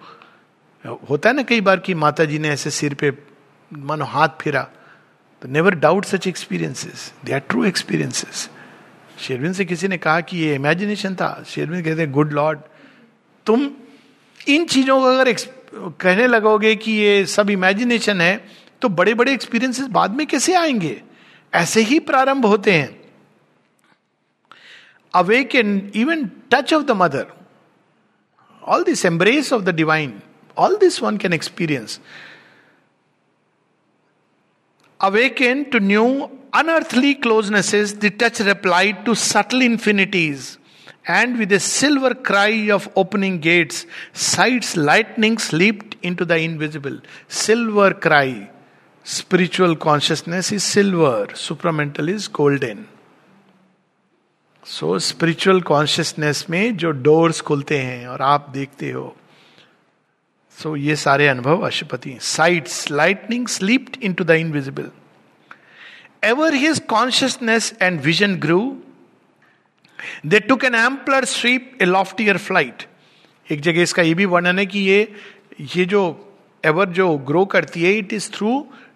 होता 1.10 1.30
है 1.30 1.36
ना 1.36 1.44
कई 1.44 1.62
बार 1.62 1.80
कि 1.80 1.94
माता 1.94 2.26
जी 2.26 2.40
ने 2.40 2.50
ऐसे 2.50 2.70
सिर 2.70 2.94
पे, 2.94 3.12
मानो 3.72 4.06
हाथ 4.06 4.30
फिरा। 4.42 4.62
तो 5.42 5.48
never 5.48 5.76
doubt 5.76 6.06
such 6.06 6.28
experiences 6.28 7.14
they 7.26 7.34
are 7.34 7.40
true 7.40 7.64
experiences 7.66 8.50
Sherwin 9.20 9.54
से 9.54 9.66
किसी 9.66 9.88
ने 9.88 9.98
कहा 9.98 10.22
कि 10.22 10.38
ये 10.38 10.56
इमेजिनेशन 10.56 11.16
था। 11.16 11.44
शेरविन 11.48 11.84
कहते 11.84 12.02
हैं 12.02 12.12
गुड 12.12 12.34
लॉर्ड 12.34 12.60
तुम 13.46 13.70
इन 14.48 14.66
चीज़ों 14.66 15.00
को 15.00 15.06
अगर 15.06 15.34
कहने 16.02 16.28
लगोगे 16.28 16.76
कि 16.76 16.92
ये 16.92 17.26
सब 17.26 17.50
इमेजिनेशन 17.50 18.22
है 18.22 18.46
तो 18.82 18.90
बड़े 18.90 19.14
बड़े 19.14 19.34
एक्सपीरियंसेस 19.34 19.88
बाद 19.88 20.16
में 20.16 20.26
कैसे 20.28 20.56
आएँगे? 20.56 21.02
ऐसे 21.56 21.82
ही 21.90 22.00
प्रारंभ 22.10 22.46
होते 22.46 22.74
हैं। 22.74 22.90
Awakened 25.56 25.92
even 25.96 26.26
touch 26.52 26.74
of 26.74 26.84
the 26.84 26.92
mother 27.02 27.26
all 28.64 28.84
this 28.84 29.06
embrace 29.06 29.52
of 29.54 29.62
the 29.64 29.76
divine 29.76 30.14
all 30.58 30.76
this 30.78 31.02
one 31.04 31.18
can 31.18 31.34
experience 31.34 32.00
awakened 35.42 35.66
to 35.72 35.80
new 35.80 36.06
unearthly 36.54 37.14
closeness 37.24 37.74
is 37.74 37.96
the 38.00 38.12
touch 38.22 38.42
replied 38.42 39.04
to 39.06 39.14
subtle 39.24 39.62
infinities 39.62 40.58
and 41.10 41.38
with 41.38 41.52
a 41.52 41.60
silver 41.60 42.14
cry 42.28 42.70
of 42.70 42.88
opening 42.98 43.40
gates 43.42 43.86
sight's 44.26 44.76
lightning 44.78 45.38
leaped 45.40 45.96
into 46.16 46.26
the 46.26 46.38
invisible 46.48 47.02
silver 47.44 47.94
cry 48.08 48.36
Spiritual 49.06 49.76
consciousness 49.76 50.52
is 50.52 50.64
silver, 50.64 51.28
supramental 51.36 52.10
is 52.10 52.28
golden. 52.30 52.86
So 54.66 54.98
spiritual 55.00 55.60
consciousness 55.62 56.46
में 56.50 56.78
जो 56.78 56.92
doors 56.92 57.42
खुलते 57.42 57.78
हैं 57.80 58.08
और 58.08 58.22
आप 58.22 58.50
देखते 58.54 58.90
हो 58.92 59.16
सो 60.58 60.70
so, 60.70 60.78
ये 60.78 60.96
सारे 60.96 61.28
अनुभव 61.28 61.66
Ashwapati 61.68 62.18
sight's 62.22 62.90
lightning 62.92 63.48
leaped 63.48 63.98
into 64.14 64.24
the 64.24 64.32
invisible 64.40 64.90
ever 66.24 66.54
his 66.54 66.80
consciousness 66.90 67.74
and 67.82 68.02
vision 68.02 68.36
grew 68.46 68.60
they 70.26 70.40
took 70.50 70.64
an 70.66 70.76
ampler 70.76 71.26
sweep 71.34 71.78
a 71.82 71.86
loftier 71.86 72.38
flight 72.40 72.88
एक 73.48 73.62
जगह 73.62 73.82
इसका 73.82 74.02
ये 74.02 74.14
भी 74.14 74.26
वर्णन 74.28 74.60
है 74.60 74.66
कि 74.66 74.80
ये 74.82 75.02
ये 75.76 75.86
जो 75.86 76.04
एवर 76.64 76.90
जो 76.92 77.08
ग्रो 77.28 77.46
करती 77.46 77.84
है 77.84 77.98
it 77.98 78.14
is 78.14 78.32
through 78.32 78.52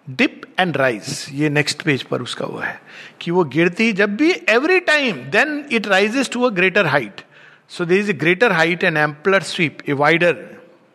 dip 0.06 0.40
and 0.58 0.76
rise 0.76 1.26
ये 1.32 1.48
नेक्स्ट 1.48 1.82
पेज 1.82 2.02
पर 2.02 2.22
उसका 2.22 2.46
वो 2.46 2.58
है 2.58 2.80
कि 3.20 3.30
वो 3.30 3.44
गिरती 3.44 3.92
जब 3.92 4.16
भी 4.16 4.30
every 4.48 4.80
time 4.80 5.16
then 5.30 5.64
it 5.72 5.86
rises 5.86 6.30
to 6.30 6.42
a 6.42 6.50
greater 6.54 6.86
height 6.86 7.20
so 7.68 7.84
there 7.84 7.98
is 7.98 8.10
a 8.10 8.14
greater 8.14 8.52
height 8.52 8.84
and 8.84 8.96
ampler 8.96 9.42
sweep 9.42 9.78
a 9.88 9.92
wider 9.92 10.36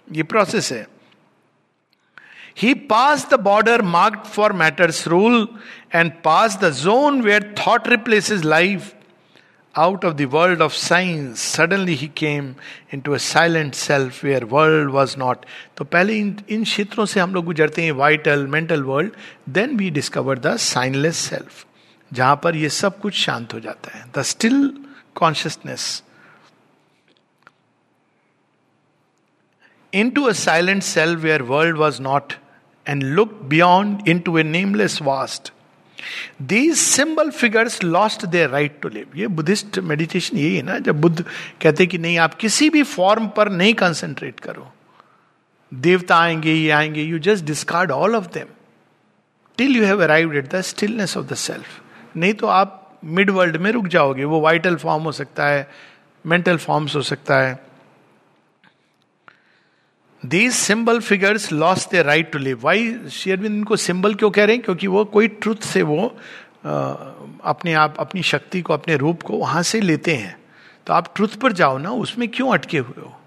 ये 0.07 0.23
प्रोसेस 0.23 0.71
है. 0.71 0.85
He 2.57 2.73
passed 2.89 3.27
the 3.31 3.39
border 3.39 3.81
marked 3.81 4.25
for 4.25 4.53
matter's 4.53 5.07
rule 5.07 5.47
and 5.95 6.11
passed 6.23 6.57
the 6.61 6.69
zone 6.73 7.21
where 7.21 7.53
thought 7.59 7.87
replaces 7.87 8.43
life 8.43 8.91
of 9.77 10.13
the 10.13 10.27
world 10.31 10.61
of 10.61 10.73
science 10.73 11.39
suddenly 11.55 11.95
he 11.95 12.07
came 12.17 12.53
in 12.93 12.99
to 12.99 13.13
a 13.13 13.17
silent 13.17 13.73
self 13.75 14.23
where 14.25 14.43
world 14.51 14.89
was 14.91 15.17
not 15.19 15.45
तो 15.77 15.85
पहले 15.85 16.17
इन 16.19 16.35
इन 16.49 16.63
क्षेत्रों 16.63 17.05
से 17.05 17.19
हम 17.19 17.33
लोग 17.33 17.45
गुजरते 17.45 17.83
हैं 17.83 17.91
vital 18.01 18.45
mental 18.47 18.83
world 18.83 19.11
then 19.53 19.75
we 19.77 19.89
discover 19.91 20.39
the 20.39 20.55
signless 20.61 21.17
self 21.29 21.65
जहाँ 22.11 22.39
पर 22.43 22.55
ये 22.55 22.69
सब 22.71 22.99
कुछ 22.99 23.13
शांत 23.15 23.53
हो 23.53 23.59
जाता 23.59 23.97
है 23.97 24.05
the 24.17 24.21
still 24.25 24.57
consciousness 25.15 26.03
into 30.09 30.23
a 30.23 30.31
silent 30.37 30.83
self 30.83 31.19
where 31.19 31.41
world 31.51 31.77
was 31.77 32.01
not 32.01 32.33
and 32.85 33.03
look 33.03 33.39
beyond 33.49 34.07
into 34.19 34.37
a 34.37 34.43
nameless 34.43 35.01
vast 35.01 35.51
these 36.41 36.75
symbol 36.77 37.29
figures 37.29 37.83
lost 37.83 38.25
their 38.25 38.49
right 38.49 38.79
to 38.81 38.89
live 38.89 39.17
ये 39.17 39.27
बुद्धिस्ट 39.27 39.79
मेडिटेशन 39.79 40.37
यही 40.37 40.55
है 40.55 40.61
ना, 40.61 40.77
जब 40.79 41.01
बुद्ध 41.01 41.23
कहते 41.61 41.85
कि 41.85 41.97
नहीं, 41.97 42.17
आप 42.17 42.33
किसी 42.33 42.69
भी 42.69 42.83
फॉर्म 42.83 43.27
पर 43.27 43.49
नहीं 43.49 43.73
कंसंट्रेट 43.73 44.39
करो। 44.39 44.71
देवता 45.71 46.17
आएँगे, 46.17 46.53
ये 46.53 46.69
आएँगे 46.69 47.03
you 47.03 47.19
just 47.19 47.45
discard 47.45 47.91
all 47.91 48.15
of 48.15 48.27
them 48.33 48.47
till 49.57 49.75
you 49.77 49.85
have 49.85 50.03
arrived 50.03 50.35
at 50.35 50.49
the 50.51 50.61
stillness 50.61 51.17
of 51.17 51.25
the 51.25 51.35
self 51.35 51.81
नहीं 52.17 52.33
तो 52.33 52.47
आप 52.47 52.99
मिड 53.05 53.29
वर्ल्ड 53.29 53.57
में 53.57 53.71
रुक 53.71 53.87
जाओगे, 53.87 54.23
वो 54.23 54.39
वाइटल 54.41 54.75
फॉर्म 54.75 55.03
हो 55.03 55.11
सकता 55.11 55.47
है 55.47 55.69
मेंटल 56.25 56.57
फॉर्म्स 56.57 56.95
हो 56.95 57.01
सकता 57.01 57.37
है। 57.39 57.59
These 60.25 60.53
symbol 60.53 60.99
figures 60.99 61.51
loss 61.51 61.87
the 61.91 61.95
right 61.95 62.31
to 62.31 62.39
live 62.39 62.59
Y 62.61 62.95
शेयरविंद 63.11 63.55
इनको 63.55 63.75
सिंबल 63.75 64.13
क्यों 64.15 64.31
कह 64.31 64.45
रहे 64.45 64.55
हैं? 64.55 64.65
क्योंकि 64.65 64.87
वो 64.87 65.05
कोई 65.05 65.27
ट्रुथ 65.27 65.55
से 65.55 65.81
वो 65.81 66.17
आ, 66.65 66.79
अपने 67.43 67.73
आप 67.73 67.95
अपनी 67.99 68.23
शक्ति 68.23 68.61
को 68.61 68.73
अपने 68.73 68.95
रूप 68.97 69.23
को 69.23 69.37
वहाँ 69.37 69.63
से 69.63 69.81
लेते 69.81 70.15
हैं। 70.15 70.37
तो 70.87 70.93
आप 70.93 71.13
ट्रुथ 71.15 71.27
पर 71.27 71.51
जाओ 71.51 71.77
ना 71.77 71.91
उसमें 71.91 72.27
क्यों 72.29 72.53
अटके 72.53 72.77
हुए 72.77 73.01
हो? 73.01 73.19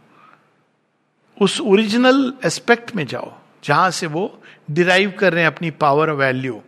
उस 1.41 1.61
ओरिजिनल 1.61 2.33
एस्पेक्ट 2.45 2.97
में 2.97 3.07
जाओ 3.07 3.35
जहाँ 3.65 3.91
से 3.91 4.07
वो 4.07 4.43
डिराइव 4.71 5.13
कर 5.19 5.33
रहे 5.33 5.43
हैं 5.43 5.51
अपनी 5.51 5.71
power 5.71 6.11
value 6.11 6.63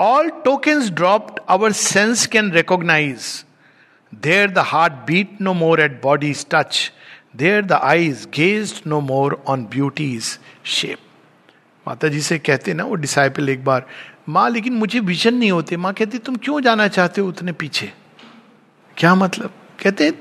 all 0.00 0.28
tokens 0.44 0.90
dropped 0.90 1.40
our 1.48 1.72
sense 1.72 2.26
can 2.26 2.50
recognise 2.52 3.44
there 4.14 4.50
the 4.50 4.58
heart 4.58 4.92
beat 4.92 5.40
no 5.40 5.54
more 5.54 5.80
at 5.80 6.02
body's 6.02 6.46
touch 6.50 6.92
there 7.36 7.62
the 7.62 7.72
eyes 7.72 8.26
gaze 8.34 8.82
no 8.86 9.00
more 9.00 9.42
on 9.46 9.64
beauty's 9.64 10.38
shape 10.64 10.98
Mata 11.86 12.08
ji 12.08 12.20
से 12.20 12.38
कहते 12.38 12.74
ना, 12.74 12.84
वो 12.84 12.94
डिसाइपल 12.94 13.48
एक 13.48 13.64
बार, 13.64 13.86
माँ, 14.28 14.48
लेकिन 14.50 14.72
मुझे 14.72 15.00
विजन 15.00 15.34
नहीं 15.34 15.50
होते। 15.50 15.76
माँ 15.76 15.92
कहती, 15.92 16.18
तुम 16.18 16.36
क्यों 16.36 16.60
जाना 16.60 16.88
चाहते 16.88 17.20
हो 17.20 17.28
उतने 17.28 17.52
पीछे? 17.52 17.92
क्या 18.96 19.14
मतलब? 19.14 19.50
कहते 19.82 20.12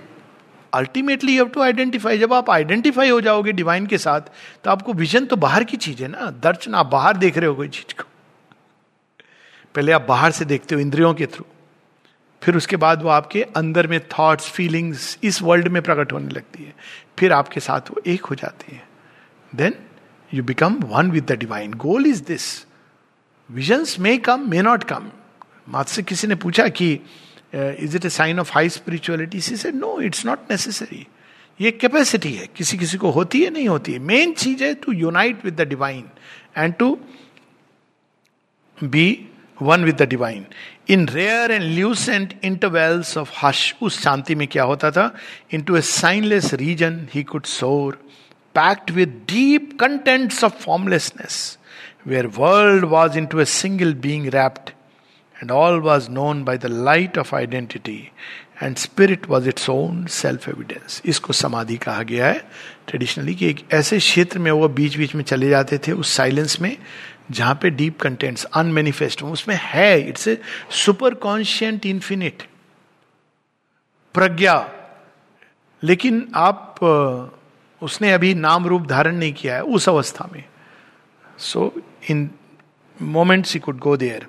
अल्टीमेटली 0.74 1.38
यू 1.38 1.46
टू 1.46 1.62
आइडेंटिफाई 1.62 2.18
जब 2.18 2.34
आप 2.34 2.50
आइडेंटिफाई 2.50 3.10
हो 3.10 3.22
जाओगे 3.22 3.52
डिवाइन 3.52 3.86
के 3.88 3.98
साथ 3.98 4.22
तो 4.64 4.72
आपको 4.72 4.94
विजन 4.94 5.26
तो 5.26 5.36
बाहर 5.36 5.64
की 5.64 5.78
चीज़ 5.78 6.02
है 6.04 6.08
ना। 6.08 6.30
दर्शन, 6.44 6.76
आप 6.76 6.86
बाहर 6.86 7.18
देख 7.18 7.38
रहे 7.38 7.48
हो 7.48 7.56
कोई 7.56 7.68
चीज़ 7.68 7.94
को। 7.94 8.04
पहले 9.76 9.92
आप 9.92 10.06
बाहर 10.10 10.32
से 10.32 10.46
देखते 10.46 10.76
हो, 10.76 10.82
इंद्रियों 10.82 11.14
के 11.14 11.26
थ्रू। 11.26 11.46
फिर 12.44 12.58
उसके 12.58 12.76
बाद 12.76 13.02
वो 13.04 13.10
आपके 13.10 13.42
अंदर 13.58 13.88
में 13.88 14.00
थॉट्स 14.10 14.50
फीलिंग्स 14.52 15.18
इस 15.24 15.42
वर्ल्ड 15.42 15.68
में 15.68 15.82
प्रकट 15.82 16.12
होने 16.14 16.30
लगती 16.30 16.64
है। 16.64 16.74
फिर 17.20 17.34
आपके 17.34 17.60
साथ 17.60 17.90
वो 17.92 18.02
एक 18.08 18.26
हो 18.26 18.36
जाती 18.36 18.76
है। 18.76 18.84
Then 19.56 19.76
you 20.34 20.44
become 20.44 20.76
one 20.86 21.12
with 21.12 21.26
the 21.26 21.38
divine 21.40 21.74
goal 21.74 22.08
is 22.08 22.24
this 22.24 22.66
visions 23.50 24.00
may 24.00 24.18
come 24.18 24.50
may 24.50 24.62
not 24.62 24.84
come 24.84 25.10
मात 25.70 25.88
से 25.88 26.04
किसी 26.04 26.28
ने 26.28 26.36
पूछा 26.36 26.68
कि 26.68 26.92
is 27.54 27.96
it 27.96 28.06
a 28.06 28.10
sign 28.10 28.40
of 28.40 28.52
high 28.54 28.70
spirituality 28.70 29.42
she 29.42 29.58
says 29.58 29.72
no 29.72 30.00
it's 30.02 30.26
not 30.26 30.52
necessary 30.52 31.06
ये 31.60 31.72
कैपेसिटी 31.72 32.34
है। 32.34 32.48
किसी 32.48 32.78
किसी 32.78 32.98
को 32.98 33.10
होती 33.12 33.44
है, 33.44 33.50
नहीं 33.50 33.68
होती 33.68 33.94
है। 33.94 34.00
मेन 34.00 34.34
चीज़ 34.34 34.64
है 34.64 34.74
to 34.74 34.92
unite 34.92 35.46
with 35.46 35.62
the 35.62 35.68
divine 35.68 36.10
and 36.58 36.74
to 36.74 36.98
be 38.78 39.06
one 39.62 39.84
with 39.86 39.96
the 39.96 40.08
divine 40.10 40.46
in 40.90 41.08
rare 41.08 41.52
and 41.52 41.64
lucent 41.64 42.34
intervals 42.44 43.18
of 43.18 43.32
hush 43.44 43.74
उस 43.82 44.02
शांति 44.04 44.36
में 44.36 44.48
क्या 44.48 44.64
होता 44.64 44.92
था? 44.92 45.14
Into 45.62 45.76
a 45.76 45.82
signless 45.82 46.54
region 46.54 47.08
he 47.14 47.24
could 47.24 47.46
soar 47.46 48.00
packed 48.56 48.92
with 48.92 49.22
deep 49.28 49.78
contents 49.80 50.44
of 50.44 50.62
formlessness 50.64 51.58
where 52.08 52.28
world 52.38 52.86
was 52.86 53.18
into 53.26 53.40
a 53.40 53.46
single 53.46 53.94
being 53.94 54.28
rapt 54.28 54.70
and 55.36 55.52
all 55.52 55.80
was 55.80 56.10
known 56.12 56.44
by 56.44 56.58
the 56.58 56.66
light 56.66 57.18
of 57.18 57.36
identity 57.36 58.00
and 58.64 58.76
spirit 58.78 59.30
was 59.30 59.48
its 59.50 59.70
own 59.70 60.06
self 60.06 60.48
evidence 60.50 61.02
इसको 61.06 61.34
समाधि 61.34 61.78
कहा 61.78 62.04
गया 62.04 62.28
है। 62.28 62.42
Traditionally 62.88 63.36
कि 63.36 63.50
एक 63.50 63.60
ऐसे 63.74 63.98
क्षेत्र 64.00 64.40
में 64.40 64.52
वो 64.52 64.68
बीच 64.70 64.98
बीच 64.98 65.16
में 65.16 65.24
चले 65.24 65.50
जाते 65.50 65.78
थे, 65.78 65.92
उस 65.92 66.14
साइलेंस 66.14 66.60
में, 66.62 66.78
जहाँ 67.32 67.60
पे 67.62 67.70
डीप 67.70 68.00
कंटेंट्स 68.02 68.44
अनमेनिफेस्ट 68.46 69.24
उसमें 69.24 69.58
है 69.62 70.10
it's 70.10 70.28
a 70.28 70.38
super 70.84 71.14
conscient 71.14 71.86
infinite 71.86 72.44
prajna. 74.16 74.56
लेकिन 75.84 76.28
आप 76.36 76.80
उसने 77.82 78.12
अभी 78.14 78.34
नाम 78.34 78.68
रूप 78.68 78.88
धारण 78.88 79.16
नहीं 79.16 79.34
किया 79.34 79.56
है, 79.56 79.62
उस 79.64 79.90
अवस्था 79.90 80.30
में। 80.34 80.44
So 81.38 81.74
in 82.10 82.30
moments 83.02 83.54
he 83.54 83.60
could 83.60 83.80
go 83.80 83.98
there 83.98 84.28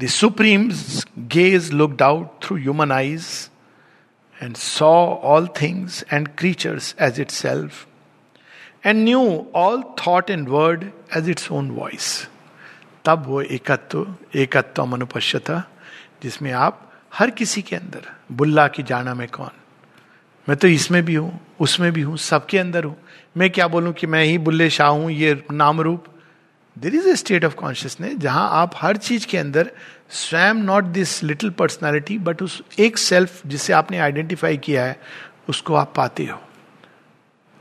the 0.00 0.06
supreme 0.06 0.70
gaze 1.18 1.70
looked 1.72 2.02
out 2.02 2.42
through 2.42 2.56
human 2.56 2.92
eyes 2.92 3.26
saw 4.42 4.92
all 5.22 5.48
things 5.62 6.04
and 6.12 6.28
creatures 6.38 6.94
as 7.00 7.20
itself 7.30 7.86
and 8.86 9.04
knew 9.04 9.46
all 9.54 9.82
thought 10.06 10.30
and 10.30 10.48
word 10.48 10.84
as 11.16 11.28
its 11.30 11.52
own 11.52 11.70
voice 11.70 12.28
तब 13.04 13.24
वो 13.26 13.40
एकत्व 13.42 14.16
एकत्व 14.34 14.84
मनुपश्य 14.84 15.38
था 15.38 15.62
जिसमें 16.22 16.52
आप 16.52 16.82
हर 17.14 17.30
किसी 17.30 17.62
के 17.62 17.76
अंदर, 17.76 18.00
बुल्ला 18.32 18.66
की 18.68 18.82
जाना 18.82 19.14
में 19.14 19.28
कौन? 19.28 19.50
मैं 20.48 20.56
तो 20.56 20.68
इसमें 20.68 21.04
भी 21.04 21.14
हूँ, 21.14 21.40
उसमें 21.60 21.92
भी 21.92 22.00
हूँ, 22.00 22.16
सबके 22.16 22.58
अंदर 22.58 22.84
हूँ। 22.84 22.96
मैं 23.36 23.50
क्या 23.50 23.68
बोलूँ 23.68 23.92
कि 23.92 24.06
मैं 24.06 24.24
ही 24.24 24.38
बुल्ले, 24.38 24.70
शाह 24.70 24.88
हूँ 24.88 25.10
ये 25.10 25.44
नाम 25.52 25.80
रूप 25.80 26.04
there 26.78 26.94
is 26.94 27.08
a 27.08 27.14
state 27.16 27.44
of 27.44 27.54
consciousness 27.54 28.16
जहाँ 28.16 28.48
आप 28.52 28.72
हर 28.76 28.96
चीज़ 28.96 29.26
के 29.26 29.38
अंदर 29.38 29.70
स्वयं 30.10 30.54
not 30.54 30.84
this 30.84 31.22
little 31.22 31.50
personality 31.50 32.18
but 32.18 32.42
उस 32.42 32.62
एक 32.78 32.98
सेल्फ 32.98 33.46
जिसे 33.46 33.72
आपने 33.72 33.98
आइडेंटिफाई 33.98 34.56
किया 34.58 34.84
है, 34.84 34.98
उसको 35.48 35.74
आप 35.74 35.92
पाते 35.96 36.24
हो। 36.24 36.40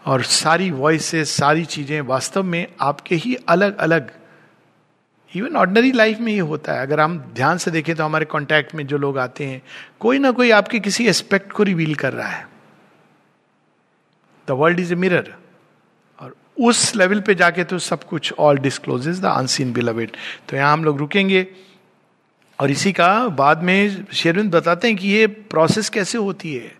और 0.03 0.21
सारी 0.23 0.69
वॉइसेस 0.71 1.31
सारी 1.31 1.65
चीज़ें 1.65 1.99
वास्तव 2.03 2.43
में 2.43 2.67
आपके 2.81 3.15
ही 3.15 3.35
अलग 3.49 3.77
अलग 3.77 4.11
इवन 5.31 5.55
ऑर्डनरी 5.55 5.91
लाइफ 5.91 6.19
में 6.19 6.31
ये 6.33 6.39
होता 6.41 6.73
है। 6.73 6.81
अगर 6.81 6.99
हम 6.99 7.17
ध्यान 7.35 7.57
से 7.57 7.71
देखें 7.71 7.95
तो 7.95 8.03
हमारे 8.03 8.25
कॉन्टैक्ट 8.25 8.75
में 8.75 8.85
जो 8.87 8.97
लोग 8.97 9.17
आते 9.17 9.45
हैं, 9.45 9.61
कोई 9.99 10.19
ना 10.19 10.31
कोई 10.31 10.51
आपके 10.51 10.79
किसी 10.79 11.07
एस्पेक्ट 11.07 11.51
को 11.51 11.63
रिवील 11.63 11.95
कर 11.95 12.13
रहा 12.13 12.27
है। 12.27 12.47
The 14.47 14.51
world 14.51 14.79
is 14.79 14.93
a 14.93 14.95
mirror 14.95 15.33
और 16.19 16.35
उस 16.59 16.95
लेवल 16.95 17.19
पे 17.19 17.35
जाके 17.35 17.63
तो 17.63 17.79
सब 17.81 18.03
कुछ 18.03 18.33
all 18.39 18.57
disclose 18.59 19.07
the 19.09 19.25
unseen 19.27 19.73
beloved 19.73 20.11
तो 20.49 20.57
यहाँ 20.57 20.73
हम 20.73 20.83
लोग 20.83 20.99
रुकेंगे। 20.99 21.47
और 22.59 22.71
इसी 22.71 22.91
का 22.91 23.27
बाद 23.37 23.63
में 23.63 24.05
शेरविंद 24.13 24.51
बताते 24.51 24.87
हैं 24.87 24.97
कि 24.97 25.07
ये 25.07 25.27
प्रोसेस 25.27 25.89
कैसे 25.89 26.17
होती 26.17 26.53
है? 26.55 26.71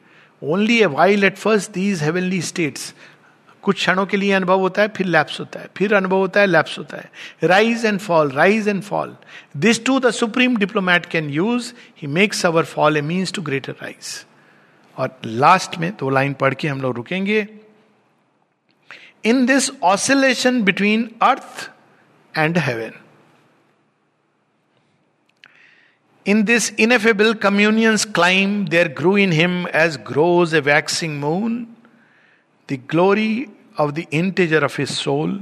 Only 0.41 0.79
a 0.81 0.85
while 0.85 1.23
at 1.23 1.37
first 1.37 1.71
these 1.71 2.03
heavenly 2.03 2.41
states 2.41 2.93
कुछ 3.63 3.75
क्षणों 3.75 4.05
के 4.05 4.17
लिए 4.17 4.31
अनुभव 4.33 4.59
होता 4.59 4.81
है, 4.81 4.87
फिर 4.87 5.07
लैप्स 5.07 5.39
होता 5.39 5.59
है, 5.59 5.69
फिर 5.77 5.93
अनुभव 5.93 6.17
होता 6.17 6.39
है 6.39 6.45
लैप्स 6.45 6.77
होता 6.77 6.97
है। 6.97 7.09
Rise 7.43 7.85
and 7.85 7.99
fall 7.99 8.29
rise 8.31 8.67
and 8.67 8.81
fall 8.83 9.15
this 9.57 9.83
too 9.85 9.99
the 9.99 10.11
supreme 10.11 10.57
diplomat 10.57 11.05
can 11.05 11.29
use 11.29 11.71
he 12.01 12.07
makes 12.09 12.45
our 12.45 12.65
fall 12.65 12.97
a 12.97 13.01
means 13.01 13.33
to 13.33 13.41
greater 13.41 13.75
rise 13.81 14.13
और 14.97 15.19
लास्ट 15.25 15.77
में 15.77 15.91
दो 15.99 16.09
लाइन 16.09 16.33
पढ़ 16.33 16.53
के 16.53 16.67
हम 16.67 16.81
लोग 16.81 16.95
रुकेंगे। 16.95 17.47
In 19.25 19.45
this 19.45 19.69
oscillation 19.83 20.61
between 20.63 21.09
earth 21.21 21.69
and 22.33 22.57
heaven 22.57 22.91
In 26.25 26.45
this 26.45 26.71
ineffable 26.71 27.35
communion's 27.35 28.03
climb, 28.03 28.65
there 28.65 28.89
grew 28.89 29.15
in 29.15 29.31
him, 29.31 29.67
as 29.67 29.95
grows 29.97 30.53
a 30.53 30.61
waxing 30.61 31.19
moon, 31.19 31.75
the 32.65 32.77
glory 32.77 33.49
of 33.77 33.93
the 33.93 34.07
integer 34.09 34.65
of 34.65 34.75
his 34.75 34.97
soul, 34.97 35.37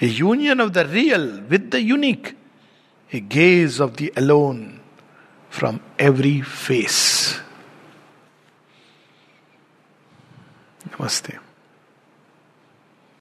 a 0.00 0.06
union 0.06 0.60
of 0.60 0.72
the 0.72 0.86
real 0.86 1.42
with 1.42 1.70
the 1.70 1.82
unique, 1.82 2.34
a 3.12 3.20
gaze 3.20 3.78
of 3.78 3.98
the 3.98 4.12
alone 4.16 4.80
from 5.50 5.80
every 5.98 6.40
face. 6.40 7.38
Namaste. 10.88 11.45